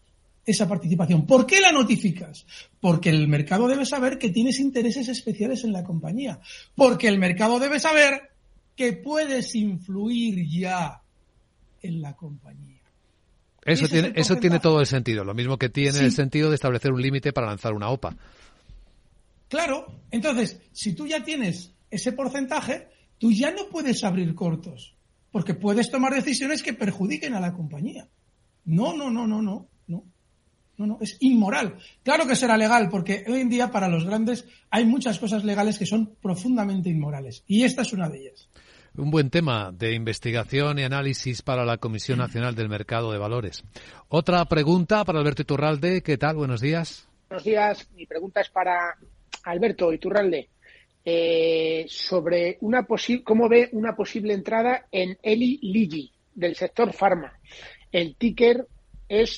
esa 0.45 0.67
participación. 0.67 1.25
¿Por 1.25 1.45
qué 1.45 1.59
la 1.59 1.71
notificas? 1.71 2.45
Porque 2.79 3.09
el 3.09 3.27
mercado 3.27 3.67
debe 3.67 3.85
saber 3.85 4.17
que 4.17 4.29
tienes 4.29 4.59
intereses 4.59 5.07
especiales 5.07 5.63
en 5.63 5.73
la 5.73 5.83
compañía. 5.83 6.39
Porque 6.75 7.07
el 7.07 7.19
mercado 7.19 7.59
debe 7.59 7.79
saber 7.79 8.31
que 8.75 8.93
puedes 8.93 9.53
influir 9.55 10.47
ya 10.49 11.01
en 11.81 12.01
la 12.01 12.15
compañía. 12.15 12.81
Eso 13.63 13.87
tiene, 13.87 14.11
eso 14.15 14.37
tiene 14.37 14.59
todo 14.59 14.79
el 14.79 14.87
sentido, 14.87 15.23
lo 15.23 15.35
mismo 15.35 15.57
que 15.57 15.69
tiene 15.69 15.99
el 15.99 16.11
sentido 16.11 16.49
de 16.49 16.55
establecer 16.55 16.91
un 16.91 17.01
límite 17.01 17.31
para 17.31 17.47
lanzar 17.47 17.73
una 17.73 17.89
OPA. 17.89 18.17
Claro, 19.47 20.01
entonces, 20.09 20.59
si 20.71 20.93
tú 20.93 21.05
ya 21.05 21.23
tienes 21.23 21.71
ese 21.91 22.13
porcentaje, 22.13 22.87
tú 23.19 23.31
ya 23.31 23.51
no 23.51 23.67
puedes 23.69 24.03
abrir 24.03 24.33
cortos, 24.33 24.95
porque 25.29 25.53
puedes 25.53 25.91
tomar 25.91 26.13
decisiones 26.13 26.63
que 26.63 26.73
perjudiquen 26.73 27.35
a 27.35 27.39
la 27.39 27.53
compañía. 27.53 28.07
No, 28.65 28.95
no, 28.95 29.11
no, 29.11 29.27
no, 29.27 29.41
no, 29.41 29.67
no. 30.77 30.85
No, 30.85 30.97
es 31.01 31.17
inmoral. 31.19 31.77
Claro 32.03 32.25
que 32.25 32.35
será 32.35 32.57
legal, 32.57 32.89
porque 32.89 33.23
hoy 33.27 33.41
en 33.41 33.49
día 33.49 33.71
para 33.71 33.87
los 33.87 34.05
grandes 34.05 34.45
hay 34.69 34.85
muchas 34.85 35.19
cosas 35.19 35.43
legales 35.43 35.77
que 35.77 35.85
son 35.85 36.15
profundamente 36.21 36.89
inmorales. 36.89 37.43
Y 37.47 37.63
esta 37.63 37.83
es 37.83 37.93
una 37.93 38.09
de 38.09 38.19
ellas. 38.19 38.49
Un 38.97 39.09
buen 39.09 39.29
tema 39.29 39.71
de 39.71 39.93
investigación 39.93 40.79
y 40.79 40.83
análisis 40.83 41.41
para 41.41 41.63
la 41.63 41.77
Comisión 41.77 42.17
Nacional 42.17 42.55
del 42.55 42.67
Mercado 42.67 43.11
de 43.11 43.19
Valores. 43.19 43.63
Otra 44.09 44.43
pregunta 44.45 45.05
para 45.05 45.19
Alberto 45.19 45.43
Iturralde. 45.43 46.01
¿Qué 46.01 46.17
tal? 46.17 46.35
Buenos 46.35 46.59
días. 46.59 47.07
Buenos 47.29 47.45
días. 47.45 47.89
Mi 47.95 48.05
pregunta 48.05 48.41
es 48.41 48.49
para 48.49 48.97
Alberto 49.43 49.93
Iturralde. 49.93 50.49
Eh, 51.03 51.85
sobre 51.87 52.57
una 52.61 52.85
cómo 53.23 53.49
ve 53.49 53.69
una 53.71 53.95
posible 53.95 54.33
entrada 54.33 54.87
en 54.91 55.17
Eli 55.23 55.57
Lilly 55.61 56.11
del 56.35 56.55
sector 56.55 56.91
farma. 56.91 57.39
El 57.91 58.15
ticker 58.17 58.67
es 59.07 59.37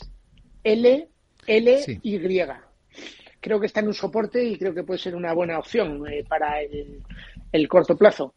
L 0.64 1.08
L 1.48 2.00
Y. 2.02 2.20
Creo 3.40 3.60
que 3.60 3.66
está 3.66 3.82
en 3.82 3.88
un 3.88 3.94
soporte 3.94 4.44
y 4.44 4.58
creo 4.58 4.74
que 4.74 4.84
puede 4.84 5.00
ser 5.00 5.16
una 5.16 5.34
buena 5.34 5.60
opción 5.60 6.08
eh, 6.08 6.24
para 6.28 6.62
el 6.62 7.68
corto 7.68 7.98
plazo. 7.98 8.36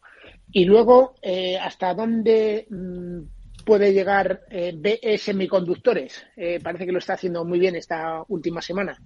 Y 0.51 0.65
luego, 0.65 1.15
eh, 1.21 1.57
¿hasta 1.57 1.93
dónde 1.93 2.67
mm, 2.69 3.63
puede 3.65 3.91
llegar 3.93 4.43
eh, 4.49 4.73
BE 4.75 5.17
Semiconductores? 5.17 6.25
Eh, 6.35 6.59
parece 6.61 6.85
que 6.85 6.91
lo 6.91 6.99
está 6.99 7.13
haciendo 7.13 7.43
muy 7.43 7.59
bien 7.59 7.75
esta 7.75 8.23
última 8.29 8.61
semana. 8.61 8.97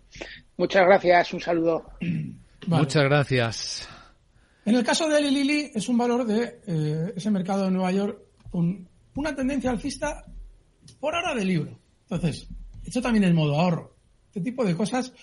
Muchas 0.57 0.85
gracias, 0.85 1.33
un 1.33 1.39
saludo. 1.39 1.91
Muchas 2.67 3.03
gracias. 3.03 3.89
En 4.63 4.75
el 4.75 4.83
caso 4.83 5.09
de 5.09 5.17
Eli 5.17 5.31
Lilly 5.31 5.71
es 5.73 5.89
un 5.89 5.97
valor 5.97 6.25
de 6.25 6.61
eh, 6.67 7.13
ese 7.15 7.31
mercado 7.31 7.65
de 7.65 7.71
Nueva 7.71 7.91
York 7.91 8.19
con 8.51 8.87
una 9.15 9.35
tendencia 9.35 9.71
alcista 9.71 10.23
por 10.99 11.15
ahora 11.15 11.33
de 11.33 11.45
libro. 11.45 11.79
Entonces, 12.03 12.47
esto 12.85 13.01
también 13.01 13.23
es 13.23 13.33
modo 13.33 13.59
ahorro. 13.59 13.90
Este 14.31 14.41
tipo 14.41 14.63
de 14.65 14.75
cosas 14.75 15.13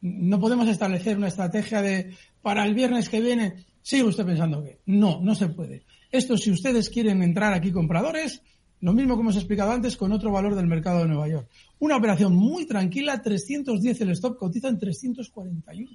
no 0.00 0.40
podemos 0.40 0.66
establecer 0.68 1.16
una 1.16 1.28
estrategia 1.28 1.82
de 1.82 2.14
para 2.42 2.64
el 2.64 2.74
viernes 2.74 3.08
que 3.08 3.20
viene 3.20 3.66
Sigue 3.88 4.02
usted 4.02 4.26
pensando 4.26 4.62
que 4.62 4.80
no, 4.84 5.18
no 5.22 5.34
se 5.34 5.48
puede. 5.48 5.86
Esto, 6.12 6.36
si 6.36 6.50
ustedes 6.50 6.90
quieren 6.90 7.22
entrar 7.22 7.54
aquí 7.54 7.72
compradores, 7.72 8.42
lo 8.82 8.92
mismo 8.92 9.14
que 9.14 9.22
hemos 9.22 9.36
explicado 9.36 9.72
antes 9.72 9.96
con 9.96 10.12
otro 10.12 10.30
valor 10.30 10.54
del 10.54 10.66
mercado 10.66 10.98
de 10.98 11.08
Nueva 11.08 11.26
York. 11.26 11.48
Una 11.78 11.96
operación 11.96 12.36
muy 12.36 12.66
tranquila, 12.66 13.22
310 13.22 14.02
el 14.02 14.10
stop, 14.10 14.36
cotiza 14.36 14.68
en 14.68 14.78
341. 14.78 15.90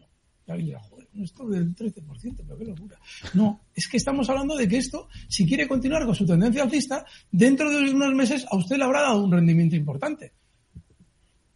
Y 0.48 0.52
alguien 0.52 0.66
dirá, 0.66 0.82
joder, 0.82 1.08
un 1.14 1.24
stop 1.26 1.50
del 1.50 1.76
13%, 1.76 2.04
pero 2.36 2.58
qué 2.58 2.66
locura. 2.66 2.98
No, 3.36 3.62
es 3.76 3.88
que 3.88 3.98
estamos 3.98 4.28
hablando 4.28 4.58
de 4.58 4.68
que 4.68 4.78
esto, 4.78 5.08
si 5.30 5.46
quiere 5.46 5.68
continuar 5.68 6.04
con 6.06 6.16
su 6.16 6.26
tendencia 6.26 6.64
alcista, 6.64 7.06
dentro 7.32 7.70
de 7.70 7.92
unos 7.92 8.16
meses 8.16 8.44
a 8.50 8.58
usted 8.58 8.78
le 8.78 8.86
habrá 8.86 9.02
dado 9.02 9.24
un 9.24 9.32
rendimiento 9.32 9.76
importante. 9.76 10.34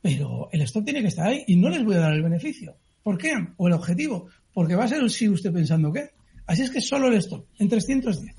Pero 0.08 0.48
el 0.54 0.62
stop 0.62 0.86
tiene 0.86 1.02
que 1.02 1.10
estar 1.10 1.28
ahí 1.28 1.43
y 1.48 1.58
no 1.58 1.67
les 1.67 1.84
voy 1.84 1.96
a 1.96 2.00
dar 2.00 2.13
el 2.13 2.24
beneficio. 2.24 2.78
¿Por 3.04 3.17
qué? 3.17 3.34
O 3.58 3.67
el 3.67 3.74
objetivo. 3.74 4.30
Porque 4.54 4.74
va 4.74 4.86
a 4.86 4.88
ser 4.88 5.10
si 5.10 5.28
usted 5.28 5.52
pensando 5.52 5.91
qué. 5.91 6.12
Así 6.46 6.62
es 6.62 6.72
que 6.72 6.80
solo 6.80 7.10
el 7.10 7.15
stop, 7.15 7.46
en 7.60 7.67
310. 7.67 8.34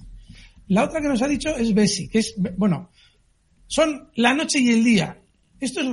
La 0.68 0.85
otra 0.85 1.02
que 1.02 1.09
nos 1.09 1.20
ha 1.20 1.28
dicho 1.28 1.54
es 1.54 1.74
Bessi, 1.74 2.09
que 2.09 2.20
es, 2.20 2.35
bueno, 2.57 2.88
son 3.66 4.09
la 4.14 4.33
noche 4.33 4.61
y 4.61 4.70
el 4.70 4.83
día. 4.83 5.20
Esto 5.61 5.83
es. 5.83 5.88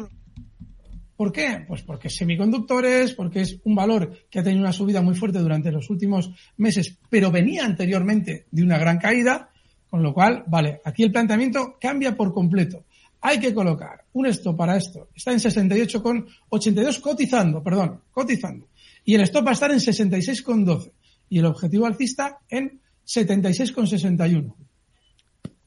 ¿Por 1.18 1.34
qué? 1.34 1.66
Pues 1.68 1.82
porque 1.82 2.08
es 2.08 2.16
semiconductores, 2.16 3.12
porque 3.12 3.42
es 3.42 3.60
un 3.66 3.76
valor 3.76 4.18
que 4.30 4.40
ha 4.40 4.44
tenido 4.44 4.62
una 4.62 4.72
subida 4.72 5.02
muy 5.02 5.16
fuerte 5.16 5.40
durante 5.40 5.74
los 5.74 5.90
últimos 5.90 6.32
meses, 6.56 6.98
pero 7.10 7.32
venía 7.32 7.66
anteriormente 7.66 8.46
de 8.50 8.64
una 8.64 8.78
gran 8.78 8.98
caída, 8.98 9.50
con 9.90 10.02
lo 10.02 10.14
cual, 10.14 10.46
vale, 10.48 10.80
aquí 10.86 11.04
el 11.04 11.12
planteamiento 11.12 11.78
cambia 11.82 12.16
por 12.16 12.34
completo. 12.34 12.86
Hay 13.28 13.40
que 13.40 13.56
colocar 13.56 14.06
un 14.14 14.28
stop 14.28 14.56
para 14.56 14.78
esto. 14.78 15.10
Está 15.16 15.32
en 15.32 15.40
68,82 15.40 17.02
cotizando, 17.02 17.64
perdón, 17.64 18.02
cotizando. 18.12 18.68
Y 19.04 19.16
el 19.16 19.22
stop 19.22 19.48
va 19.48 19.50
a 19.50 19.54
estar 19.54 19.72
en 19.72 19.80
66,12 19.80 20.92
y 21.30 21.40
el 21.40 21.46
objetivo 21.46 21.88
alcista 21.88 22.38
en 22.48 22.80
76,61. 23.04 24.54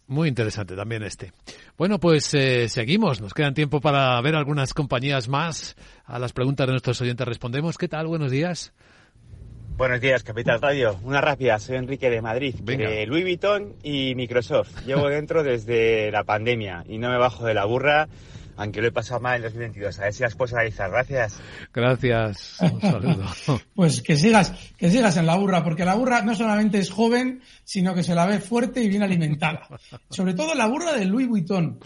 Muy 0.06 0.28
interesante 0.28 0.76
también 0.76 1.02
este. 1.02 1.32
Bueno, 1.76 1.98
pues 1.98 2.32
eh, 2.32 2.68
seguimos. 2.68 3.20
Nos 3.20 3.34
quedan 3.34 3.54
tiempo 3.54 3.80
para 3.80 4.20
ver 4.20 4.36
algunas 4.36 4.72
compañías 4.72 5.26
más. 5.26 5.74
A 6.04 6.20
las 6.20 6.32
preguntas 6.32 6.64
de 6.64 6.74
nuestros 6.74 7.00
oyentes 7.00 7.26
respondemos. 7.26 7.76
¿Qué 7.76 7.88
tal? 7.88 8.06
Buenos 8.06 8.30
días. 8.30 8.72
Buenos 9.78 10.00
días, 10.00 10.24
Capital 10.24 10.60
Radio. 10.60 10.98
Una 11.04 11.20
rápida, 11.20 11.56
soy 11.60 11.76
Enrique 11.76 12.10
de 12.10 12.20
Madrid, 12.20 12.52
de 12.56 13.06
Louis 13.06 13.22
Vuitton 13.22 13.76
y 13.84 14.12
Microsoft. 14.16 14.84
Llevo 14.84 15.08
dentro 15.08 15.44
desde 15.44 16.10
la 16.10 16.24
pandemia 16.24 16.82
y 16.88 16.98
no 16.98 17.08
me 17.08 17.16
bajo 17.16 17.46
de 17.46 17.54
la 17.54 17.64
burra 17.64 18.08
aunque 18.56 18.80
lo 18.82 18.88
he 18.88 18.90
pasado 18.90 19.20
mal 19.20 19.36
en 19.36 19.42
2022. 19.42 20.00
A 20.00 20.02
ver 20.02 20.12
si 20.12 20.24
las 20.24 20.34
puedo 20.34 20.56
analizar. 20.56 20.90
Gracias. 20.90 21.40
Gracias. 21.72 22.56
Un 22.60 22.80
saludo. 22.80 23.24
pues 23.76 24.02
que 24.02 24.16
sigas, 24.16 24.52
que 24.76 24.90
sigas 24.90 25.16
en 25.16 25.26
la 25.26 25.36
burra, 25.36 25.62
porque 25.62 25.84
la 25.84 25.94
burra 25.94 26.22
no 26.22 26.34
solamente 26.34 26.80
es 26.80 26.90
joven, 26.90 27.40
sino 27.62 27.94
que 27.94 28.02
se 28.02 28.16
la 28.16 28.26
ve 28.26 28.40
fuerte 28.40 28.82
y 28.82 28.88
bien 28.88 29.04
alimentada. 29.04 29.68
Sobre 30.10 30.34
todo 30.34 30.56
la 30.56 30.66
burra 30.66 30.92
de 30.92 31.04
Louis 31.04 31.28
Vuitton. 31.28 31.78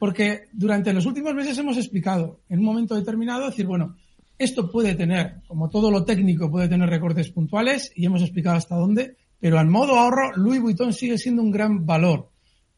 Porque 0.00 0.48
durante 0.52 0.92
los 0.92 1.06
últimos 1.06 1.32
meses 1.32 1.56
hemos 1.58 1.76
explicado, 1.76 2.40
en 2.48 2.58
un 2.58 2.64
momento 2.64 2.96
determinado, 2.96 3.46
decir, 3.46 3.66
bueno, 3.66 3.94
esto 4.38 4.70
puede 4.70 4.94
tener, 4.94 5.42
como 5.46 5.68
todo 5.68 5.90
lo 5.90 6.04
técnico, 6.04 6.50
puede 6.50 6.68
tener 6.68 6.88
recortes 6.88 7.30
puntuales, 7.30 7.92
y 7.94 8.06
hemos 8.06 8.22
explicado 8.22 8.56
hasta 8.56 8.76
dónde, 8.76 9.16
pero 9.40 9.58
al 9.58 9.68
modo 9.68 9.98
ahorro, 9.98 10.32
Louis 10.36 10.60
Vuitton 10.60 10.92
sigue 10.92 11.18
siendo 11.18 11.42
un 11.42 11.50
gran 11.50 11.84
valor. 11.84 12.30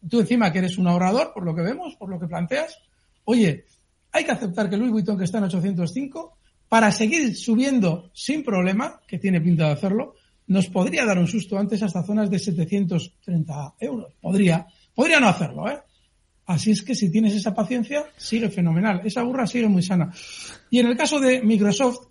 Tú 0.09 0.21
encima 0.21 0.53
que 0.53 0.59
eres 0.59 0.79
un 0.79 0.87
ahorrador, 0.87 1.33
por 1.33 1.45
lo 1.45 1.55
que 1.55 1.63
vemos, 1.63 1.97
por 1.97 2.11
lo 2.11 2.19
que 2.19 2.27
planteas, 2.27 2.79
Oye, 3.27 3.65
hay 4.13 4.25
que 4.25 4.31
aceptar 4.31 4.71
que 4.71 4.77
Louis 4.77 4.93
Vuitton, 4.93 5.19
que 5.19 5.25
está 5.25 5.39
en 5.39 5.45
805, 5.45 6.39
para 6.69 6.93
seguir 6.93 7.37
subiendo 7.37 8.11
sin 8.15 8.45
problema, 8.45 9.01
que 9.07 9.19
tiene 9.19 9.41
pinta 9.41 9.67
de 9.67 9.73
hacerlo, 9.73 10.15
nos 10.47 10.69
podría 10.69 11.05
dar 11.05 11.19
un 11.19 11.27
susto 11.27 11.59
antes 11.59 11.83
hasta 11.83 12.05
zonas 12.05 12.31
de 12.31 12.39
730 12.39 13.75
euros. 13.81 14.15
Podría, 14.21 14.65
podría 14.95 15.19
no 15.19 15.29
hacerlo, 15.29 15.69
¿eh? 15.69 15.79
Así 16.47 16.71
es 16.71 16.83
que 16.83 16.95
si 16.95 17.11
tienes 17.11 17.35
esa 17.35 17.55
paciencia, 17.55 18.05
sigue 18.17 18.49
fenomenal. 18.49 19.03
Esa 19.05 19.23
burra 19.23 19.47
sigue 19.47 19.69
muy 19.69 19.83
sana. 19.83 20.13
Y 20.71 20.79
en 20.79 20.87
el 20.87 20.97
caso 20.97 21.19
de 21.19 21.43
Microsoft, 21.43 22.07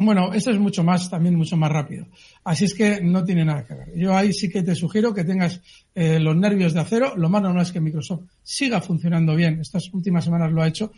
bueno, 0.00 0.32
esto 0.32 0.50
es 0.52 0.58
mucho 0.60 0.84
más, 0.84 1.10
también 1.10 1.34
mucho 1.34 1.56
más 1.56 1.72
rápido. 1.72 2.06
Así 2.44 2.66
es 2.66 2.74
que 2.74 3.00
no 3.00 3.24
tiene 3.24 3.44
nada 3.44 3.64
que 3.64 3.74
ver. 3.74 3.92
Yo 3.96 4.16
ahí 4.16 4.32
sí 4.32 4.48
que 4.48 4.62
te 4.62 4.76
sugiero 4.76 5.12
que 5.12 5.24
tengas 5.24 5.60
eh, 5.94 6.20
los 6.20 6.36
nervios 6.36 6.72
de 6.72 6.80
acero. 6.80 7.16
Lo 7.16 7.28
más 7.28 7.42
normal 7.42 7.62
es 7.62 7.72
que 7.72 7.80
Microsoft 7.80 8.22
siga 8.42 8.80
funcionando 8.80 9.34
bien. 9.34 9.60
Estas 9.60 9.92
últimas 9.92 10.24
semanas 10.24 10.52
lo 10.52 10.62
ha 10.62 10.68
hecho. 10.68 10.92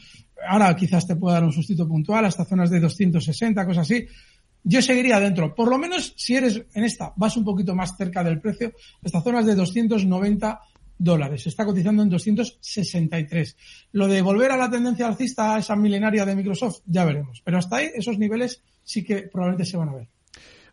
Ahora 0.46 0.76
quizás 0.76 1.06
te 1.06 1.16
pueda 1.16 1.36
dar 1.36 1.44
un 1.44 1.52
sustito 1.52 1.88
puntual 1.88 2.26
hasta 2.26 2.44
zonas 2.44 2.68
de 2.68 2.80
260, 2.80 3.66
cosas 3.66 3.82
así. 3.82 4.06
Yo 4.64 4.82
seguiría 4.82 5.16
adentro. 5.16 5.54
Por 5.54 5.68
lo 5.68 5.78
menos 5.78 6.12
si 6.16 6.36
eres 6.36 6.62
en 6.74 6.84
esta, 6.84 7.14
vas 7.16 7.36
un 7.38 7.44
poquito 7.44 7.74
más 7.74 7.96
cerca 7.96 8.22
del 8.22 8.40
precio, 8.40 8.72
hasta 9.02 9.22
zonas 9.22 9.46
de 9.46 9.54
290 9.54 10.60
dólares. 11.00 11.42
Se 11.42 11.48
está 11.48 11.64
cotizando 11.64 12.02
en 12.02 12.10
263. 12.10 13.56
Lo 13.92 14.06
de 14.06 14.22
volver 14.22 14.52
a 14.52 14.56
la 14.56 14.70
tendencia 14.70 15.06
alcista, 15.06 15.56
a 15.56 15.58
esa 15.58 15.74
milenaria 15.74 16.24
de 16.24 16.36
Microsoft, 16.36 16.82
ya 16.86 17.04
veremos. 17.04 17.40
Pero 17.44 17.58
hasta 17.58 17.76
ahí, 17.76 17.90
esos 17.94 18.18
niveles 18.18 18.62
sí 18.84 19.02
que 19.02 19.22
probablemente 19.22 19.64
se 19.68 19.76
van 19.76 19.88
a 19.88 19.94
ver. 19.94 20.08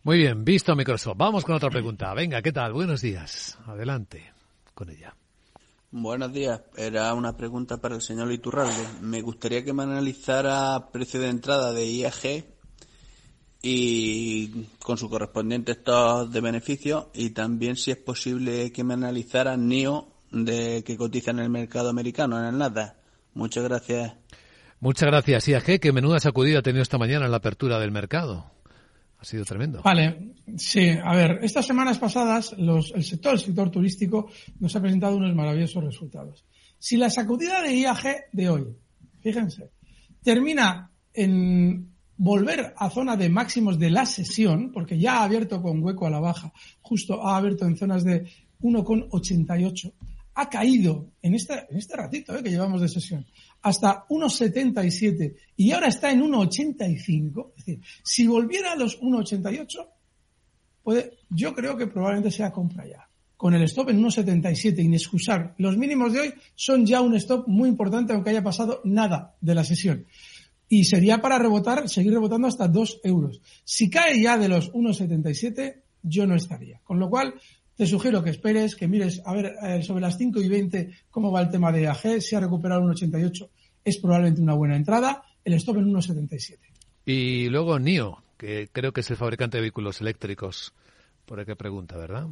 Muy 0.04 0.18
bien, 0.18 0.44
visto 0.44 0.76
Microsoft. 0.76 1.16
Vamos 1.16 1.44
con 1.44 1.56
otra 1.56 1.70
pregunta. 1.70 2.12
Venga, 2.14 2.42
¿qué 2.42 2.52
tal? 2.52 2.72
Buenos 2.72 3.00
días. 3.00 3.58
Adelante 3.66 4.32
con 4.74 4.90
ella. 4.90 5.16
Buenos 5.90 6.32
días. 6.32 6.60
Era 6.76 7.14
una 7.14 7.36
pregunta 7.36 7.78
para 7.78 7.94
el 7.94 8.02
señor 8.02 8.30
Iturralde. 8.30 8.86
Me 9.00 9.22
gustaría 9.22 9.64
que 9.64 9.72
me 9.72 9.84
analizara 9.84 10.90
precio 10.92 11.20
de 11.20 11.30
entrada 11.30 11.72
de 11.72 11.90
IAG 11.90 12.44
y 13.62 14.66
con 14.78 14.98
su 14.98 15.08
correspondiente 15.08 15.72
estado 15.72 16.26
de 16.26 16.40
beneficio 16.40 17.10
y 17.14 17.30
también 17.30 17.76
si 17.76 17.90
es 17.90 17.96
posible 17.96 18.70
que 18.70 18.84
me 18.84 18.94
analizara 18.94 19.56
NIO 19.56 20.17
de 20.30 20.82
que 20.84 20.96
cotiza 20.96 21.30
en 21.30 21.40
el 21.40 21.50
mercado 21.50 21.88
americano, 21.90 22.38
en 22.38 22.46
el 22.46 22.58
Nasdaq. 22.58 22.94
Muchas 23.34 23.64
gracias. 23.64 24.14
Muchas 24.80 25.08
gracias, 25.08 25.48
IAG, 25.48 25.80
que 25.80 25.92
menuda 25.92 26.20
sacudida 26.20 26.60
ha 26.60 26.62
tenido 26.62 26.82
esta 26.82 26.98
mañana 26.98 27.24
en 27.24 27.32
la 27.32 27.38
apertura 27.38 27.78
del 27.78 27.90
mercado. 27.90 28.52
Ha 29.18 29.24
sido 29.24 29.44
tremendo. 29.44 29.82
Vale, 29.82 30.34
sí, 30.56 30.90
a 30.90 31.16
ver, 31.16 31.40
estas 31.42 31.66
semanas 31.66 31.98
pasadas 31.98 32.54
los, 32.56 32.92
el 32.94 33.02
sector, 33.02 33.32
el 33.32 33.40
sector 33.40 33.70
turístico, 33.70 34.30
nos 34.60 34.74
ha 34.76 34.80
presentado 34.80 35.16
unos 35.16 35.34
maravillosos 35.34 35.82
resultados. 35.82 36.44
Si 36.78 36.96
la 36.96 37.10
sacudida 37.10 37.60
de 37.60 37.74
IAG 37.74 38.26
de 38.32 38.48
hoy, 38.48 38.66
fíjense, 39.20 39.72
termina 40.22 40.92
en 41.12 41.90
volver 42.16 42.74
a 42.76 42.90
zona 42.90 43.16
de 43.16 43.28
máximos 43.28 43.78
de 43.78 43.90
la 43.90 44.06
sesión, 44.06 44.70
porque 44.72 44.98
ya 44.98 45.18
ha 45.18 45.24
abierto 45.24 45.60
con 45.60 45.82
hueco 45.82 46.06
a 46.06 46.10
la 46.10 46.20
baja, 46.20 46.52
justo 46.80 47.26
ha 47.26 47.36
abierto 47.36 47.64
en 47.66 47.76
zonas 47.76 48.04
de 48.04 48.28
1,88, 48.60 49.92
ha 50.40 50.48
caído 50.48 51.10
en 51.20 51.34
este, 51.34 51.66
ratito 51.96 52.36
eh, 52.36 52.42
que 52.44 52.50
llevamos 52.50 52.80
de 52.80 52.88
sesión 52.88 53.26
hasta 53.62 54.06
1,77 54.06 55.34
y 55.56 55.72
ahora 55.72 55.88
está 55.88 56.12
en 56.12 56.22
1,85. 56.22 57.50
Es 57.56 57.66
decir, 57.66 57.80
si 58.04 58.24
volviera 58.28 58.72
a 58.72 58.76
los 58.76 59.00
1,88, 59.00 59.88
puede, 60.84 61.18
yo 61.28 61.52
creo 61.56 61.76
que 61.76 61.88
probablemente 61.88 62.30
sea 62.30 62.52
compra 62.52 62.86
ya. 62.86 63.08
Con 63.36 63.54
el 63.54 63.62
stop 63.64 63.90
en 63.90 64.00
1,77, 64.00 64.78
inexcusable. 64.78 65.54
Los 65.58 65.76
mínimos 65.76 66.12
de 66.12 66.20
hoy 66.20 66.34
son 66.54 66.86
ya 66.86 67.00
un 67.00 67.16
stop 67.16 67.48
muy 67.48 67.68
importante, 67.68 68.12
aunque 68.12 68.30
haya 68.30 68.42
pasado 68.42 68.80
nada 68.84 69.34
de 69.40 69.54
la 69.56 69.64
sesión. 69.64 70.06
Y 70.68 70.84
sería 70.84 71.20
para 71.20 71.38
rebotar, 71.38 71.88
seguir 71.88 72.12
rebotando 72.12 72.46
hasta 72.46 72.68
2 72.68 73.00
euros. 73.02 73.40
Si 73.64 73.90
cae 73.90 74.20
ya 74.20 74.38
de 74.38 74.48
los 74.48 74.72
1,77, 74.72 75.82
yo 76.02 76.26
no 76.26 76.36
estaría. 76.36 76.80
Con 76.84 77.00
lo 77.00 77.10
cual, 77.10 77.34
te 77.78 77.86
sugiero 77.86 78.24
que 78.24 78.30
esperes, 78.30 78.74
que 78.74 78.88
mires 78.88 79.22
a 79.24 79.32
ver 79.32 79.54
eh, 79.62 79.82
sobre 79.84 80.00
las 80.00 80.18
5 80.18 80.40
y 80.40 80.48
20 80.48 80.90
cómo 81.12 81.30
va 81.30 81.42
el 81.42 81.48
tema 81.48 81.70
de 81.70 81.86
AG. 81.86 82.20
Si 82.20 82.34
ha 82.34 82.40
recuperado 82.40 82.82
un 82.82 82.90
88, 82.90 83.50
es 83.84 83.98
probablemente 83.98 84.42
una 84.42 84.54
buena 84.54 84.74
entrada. 84.74 85.22
El 85.44 85.54
stop 85.54 85.76
en 85.76 85.94
1,77. 85.94 86.58
Y 87.06 87.48
luego 87.48 87.78
NIO, 87.78 88.20
que 88.36 88.68
creo 88.72 88.92
que 88.92 89.02
es 89.02 89.10
el 89.10 89.16
fabricante 89.16 89.58
de 89.58 89.60
vehículos 89.60 90.00
eléctricos. 90.00 90.74
Por 91.24 91.46
qué 91.46 91.54
pregunta, 91.54 91.96
¿verdad? 91.96 92.26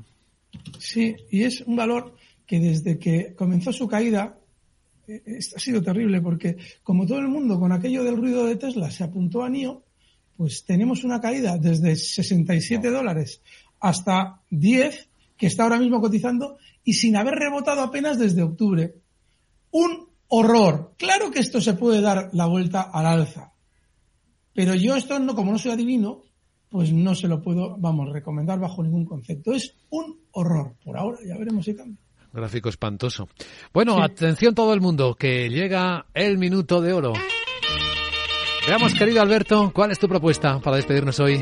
Sí, 0.81 1.15
y 1.31 1.45
es 1.45 1.61
un 1.61 1.77
valor 1.77 2.17
que 2.45 2.59
desde 2.59 2.99
que 2.99 3.33
comenzó 3.37 3.73
su 3.73 3.87
caída 3.87 4.37
eh, 5.07 5.39
ha 5.55 5.61
sido 5.61 5.81
terrible 5.81 6.21
porque 6.23 6.57
como 6.83 7.07
todo 7.07 7.21
el 7.21 7.29
mundo 7.29 7.61
con 7.61 7.71
aquello 7.71 8.03
del 8.03 8.17
ruido 8.17 8.47
de 8.47 8.57
Tesla 8.57 8.91
se 8.91 9.05
apuntó 9.05 9.45
a 9.45 9.49
NIO, 9.49 9.85
pues 10.37 10.65
tenemos 10.65 11.05
una 11.05 11.21
caída 11.21 11.57
desde 11.57 11.95
67 11.95 12.91
dólares 12.91 13.41
hasta 13.79 14.41
10 14.51 15.06
que 15.37 15.47
está 15.47 15.65
ahora 15.65 15.79
mismo 15.79 16.01
cotizando 16.01 16.59
y 16.85 16.95
sin 16.95 17.17
haber 17.17 17.35
rebotado 17.35 17.83
apenas 17.83 18.19
desde 18.19 18.43
octubre. 18.43 18.95
Un 19.71 20.09
horror. 20.29 20.95
Claro 20.97 21.31
que 21.31 21.41
esto 21.41 21.61
se 21.61 21.75
puede 21.75 22.01
dar 22.01 22.31
la 22.33 22.47
vuelta 22.47 22.83
al 22.83 23.07
alza. 23.07 23.53
Pero 24.55 24.75
yo 24.75 24.97
esto 24.97 25.19
no, 25.19 25.35
como 25.35 25.53
no 25.53 25.59
soy 25.59 25.73
adivino, 25.73 26.25
pues 26.71 26.93
no 26.93 27.15
se 27.15 27.29
lo 27.29 27.43
puedo, 27.43 27.77
vamos, 27.79 28.11
recomendar 28.11 28.59
bajo 28.59 28.83
ningún 28.83 29.05
concepto. 29.05 29.53
Es 29.53 29.75
un 29.91 30.21
horror. 30.33 30.75
Por 30.83 30.97
ahora 30.97 31.19
ya 31.27 31.37
veremos 31.37 31.65
si 31.65 31.75
cambia. 31.75 31.99
Gráfico 32.33 32.69
espantoso. 32.69 33.29
Bueno, 33.73 34.03
atención 34.03 34.55
todo 34.55 34.75
el 34.75 34.81
mundo, 34.81 35.15
que 35.15 35.49
llega 35.49 36.07
el 36.13 36.39
minuto 36.39 36.81
de 36.81 36.93
oro. 36.93 37.13
Veamos, 38.67 38.95
querido 38.95 39.23
Alberto, 39.23 39.71
¿cuál 39.73 39.93
es 39.93 39.99
tu 39.99 40.09
propuesta 40.09 40.59
para 40.61 40.77
despedirnos 40.77 41.21
hoy? 41.21 41.41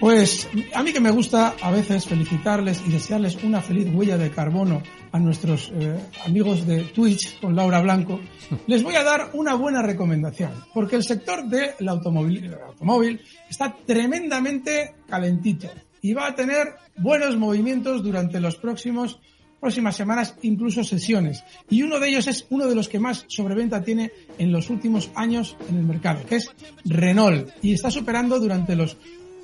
Pues 0.00 0.48
a 0.74 0.82
mí 0.84 0.92
que 0.92 1.00
me 1.00 1.10
gusta 1.10 1.56
a 1.60 1.72
veces 1.72 2.06
felicitarles 2.06 2.82
y 2.86 2.90
desearles 2.90 3.42
una 3.42 3.60
feliz 3.60 3.88
huella 3.92 4.16
de 4.16 4.30
carbono 4.30 4.80
a 5.10 5.18
nuestros 5.18 5.72
eh, 5.74 5.98
amigos 6.24 6.64
de 6.66 6.84
Twitch 6.84 7.40
con 7.40 7.56
Laura 7.56 7.80
Blanco, 7.80 8.20
les 8.68 8.84
voy 8.84 8.94
a 8.94 9.02
dar 9.02 9.30
una 9.34 9.54
buena 9.54 9.82
recomendación, 9.82 10.52
porque 10.72 10.94
el 10.94 11.02
sector 11.02 11.48
del 11.48 11.88
automóvil, 11.88 12.54
automóvil 12.54 13.20
está 13.50 13.74
tremendamente 13.84 14.94
calentito 15.08 15.68
y 16.00 16.12
va 16.12 16.28
a 16.28 16.34
tener 16.34 16.74
buenos 16.96 17.36
movimientos 17.36 18.04
durante 18.04 18.38
los 18.38 18.54
próximos 18.54 19.18
próximas 19.60 19.96
semanas, 19.96 20.36
incluso 20.42 20.84
sesiones. 20.84 21.42
Y 21.68 21.82
uno 21.82 21.98
de 21.98 22.10
ellos 22.10 22.28
es 22.28 22.46
uno 22.50 22.68
de 22.68 22.76
los 22.76 22.88
que 22.88 23.00
más 23.00 23.24
sobreventa 23.26 23.82
tiene 23.82 24.12
en 24.38 24.52
los 24.52 24.70
últimos 24.70 25.10
años 25.16 25.56
en 25.68 25.78
el 25.78 25.82
mercado, 25.82 26.24
que 26.24 26.36
es 26.36 26.52
Renault. 26.84 27.50
Y 27.60 27.72
está 27.72 27.90
superando 27.90 28.38
durante 28.38 28.76
los 28.76 28.96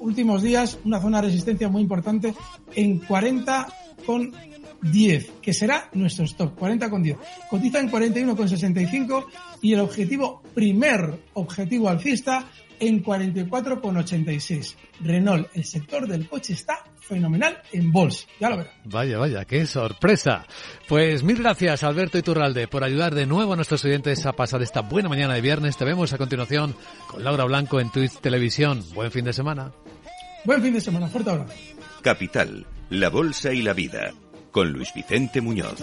últimos 0.04 0.42
días 0.42 0.78
una 0.84 1.00
zona 1.00 1.20
de 1.20 1.28
resistencia 1.28 1.68
muy 1.68 1.82
importante 1.82 2.34
en 2.74 2.98
40 2.98 3.66
con 4.06 4.32
10, 4.82 5.32
que 5.40 5.54
será 5.54 5.88
nuestro 5.94 6.26
stop, 6.26 6.54
40 6.58 6.90
con 6.90 7.02
10. 7.02 7.16
Cotiza 7.48 7.80
en 7.80 7.88
41 7.88 8.36
con 8.36 8.48
65 8.48 9.26
y 9.62 9.72
el 9.72 9.80
objetivo, 9.80 10.42
primer 10.54 11.20
objetivo 11.32 11.88
alcista, 11.88 12.46
en 12.80 13.00
44 13.00 13.80
con 13.80 13.96
86. 13.96 14.76
Renault, 15.00 15.48
el 15.54 15.64
sector 15.64 16.06
del 16.06 16.28
coche 16.28 16.52
está 16.52 16.84
fenomenal 17.00 17.58
en 17.72 17.92
bolsa. 17.92 18.26
Ya 18.40 18.50
lo 18.50 18.56
verán. 18.58 18.72
Vaya, 18.84 19.18
vaya, 19.18 19.44
qué 19.44 19.66
sorpresa. 19.66 20.46
Pues 20.88 21.22
mil 21.22 21.36
gracias, 21.36 21.82
Alberto 21.82 22.18
Iturralde, 22.18 22.68
por 22.68 22.84
ayudar 22.84 23.14
de 23.14 23.26
nuevo 23.26 23.52
a 23.52 23.56
nuestros 23.56 23.84
oyentes 23.84 24.24
a 24.26 24.32
pasar 24.32 24.62
esta 24.62 24.80
buena 24.80 25.08
mañana 25.08 25.34
de 25.34 25.40
viernes. 25.40 25.76
Te 25.76 25.84
vemos 25.84 26.12
a 26.12 26.18
continuación 26.18 26.74
con 27.08 27.22
Laura 27.22 27.44
Blanco 27.44 27.80
en 27.80 27.90
Twitch 27.90 28.18
Televisión. 28.20 28.82
Buen 28.94 29.10
fin 29.10 29.24
de 29.24 29.32
semana. 29.32 29.72
Buen 30.44 30.62
fin 30.62 30.74
de 30.74 30.80
semana. 30.80 31.08
Fuerte 31.08 31.30
abrazo. 31.30 31.54
Capital, 32.02 32.66
la 32.90 33.08
bolsa 33.08 33.52
y 33.52 33.62
la 33.62 33.72
vida. 33.72 34.12
Con 34.50 34.70
Luis 34.70 34.92
Vicente 34.94 35.40
Muñoz. 35.40 35.82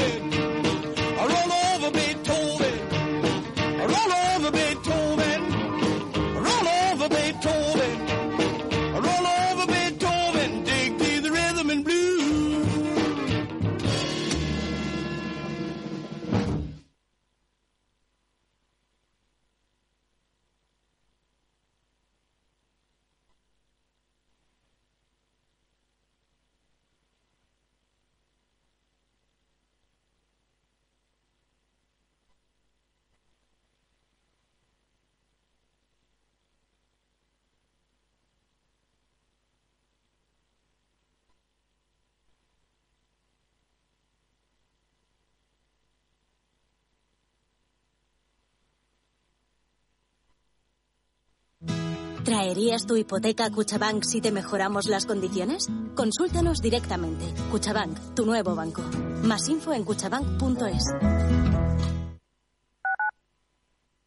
¿Traerías 52.23 52.85
tu 52.85 52.95
hipoteca 52.97 53.45
a 53.45 53.51
Cuchabank 53.51 54.03
si 54.03 54.21
te 54.21 54.31
mejoramos 54.31 54.85
las 54.85 55.07
condiciones? 55.07 55.67
Consúltanos 55.95 56.61
directamente. 56.61 57.25
Cuchabank, 57.49 57.97
tu 58.13 58.27
nuevo 58.27 58.53
banco. 58.53 58.83
Más 59.23 59.49
info 59.49 59.73
en 59.73 59.83
cuchabank.es. 59.83 60.83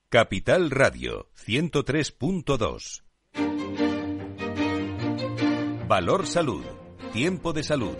Capital 0.08 0.70
Radio 0.70 1.28
103.2. 1.44 3.02
Valor 5.88 6.26
Salud. 6.28 6.64
Tiempo 7.12 7.52
de 7.52 7.64
salud. 7.64 7.96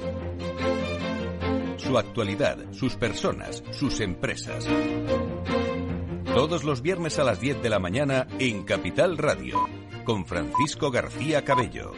Su 1.77 1.99
actualidad, 1.99 2.73
sus 2.73 2.95
personas, 2.95 3.65
sus 3.73 3.99
empresas. 3.99 4.65
Todos 6.27 6.63
los 6.63 6.83
viernes 6.83 7.19
a 7.19 7.25
las 7.25 7.41
10 7.41 7.63
de 7.63 7.69
la 7.69 7.81
mañana 7.81 8.29
en 8.39 8.63
Capital 8.63 9.19
Radio 9.19 9.84
con 10.05 10.25
Francisco 10.27 10.91
García 10.91 11.43
Cabello. 11.45 11.93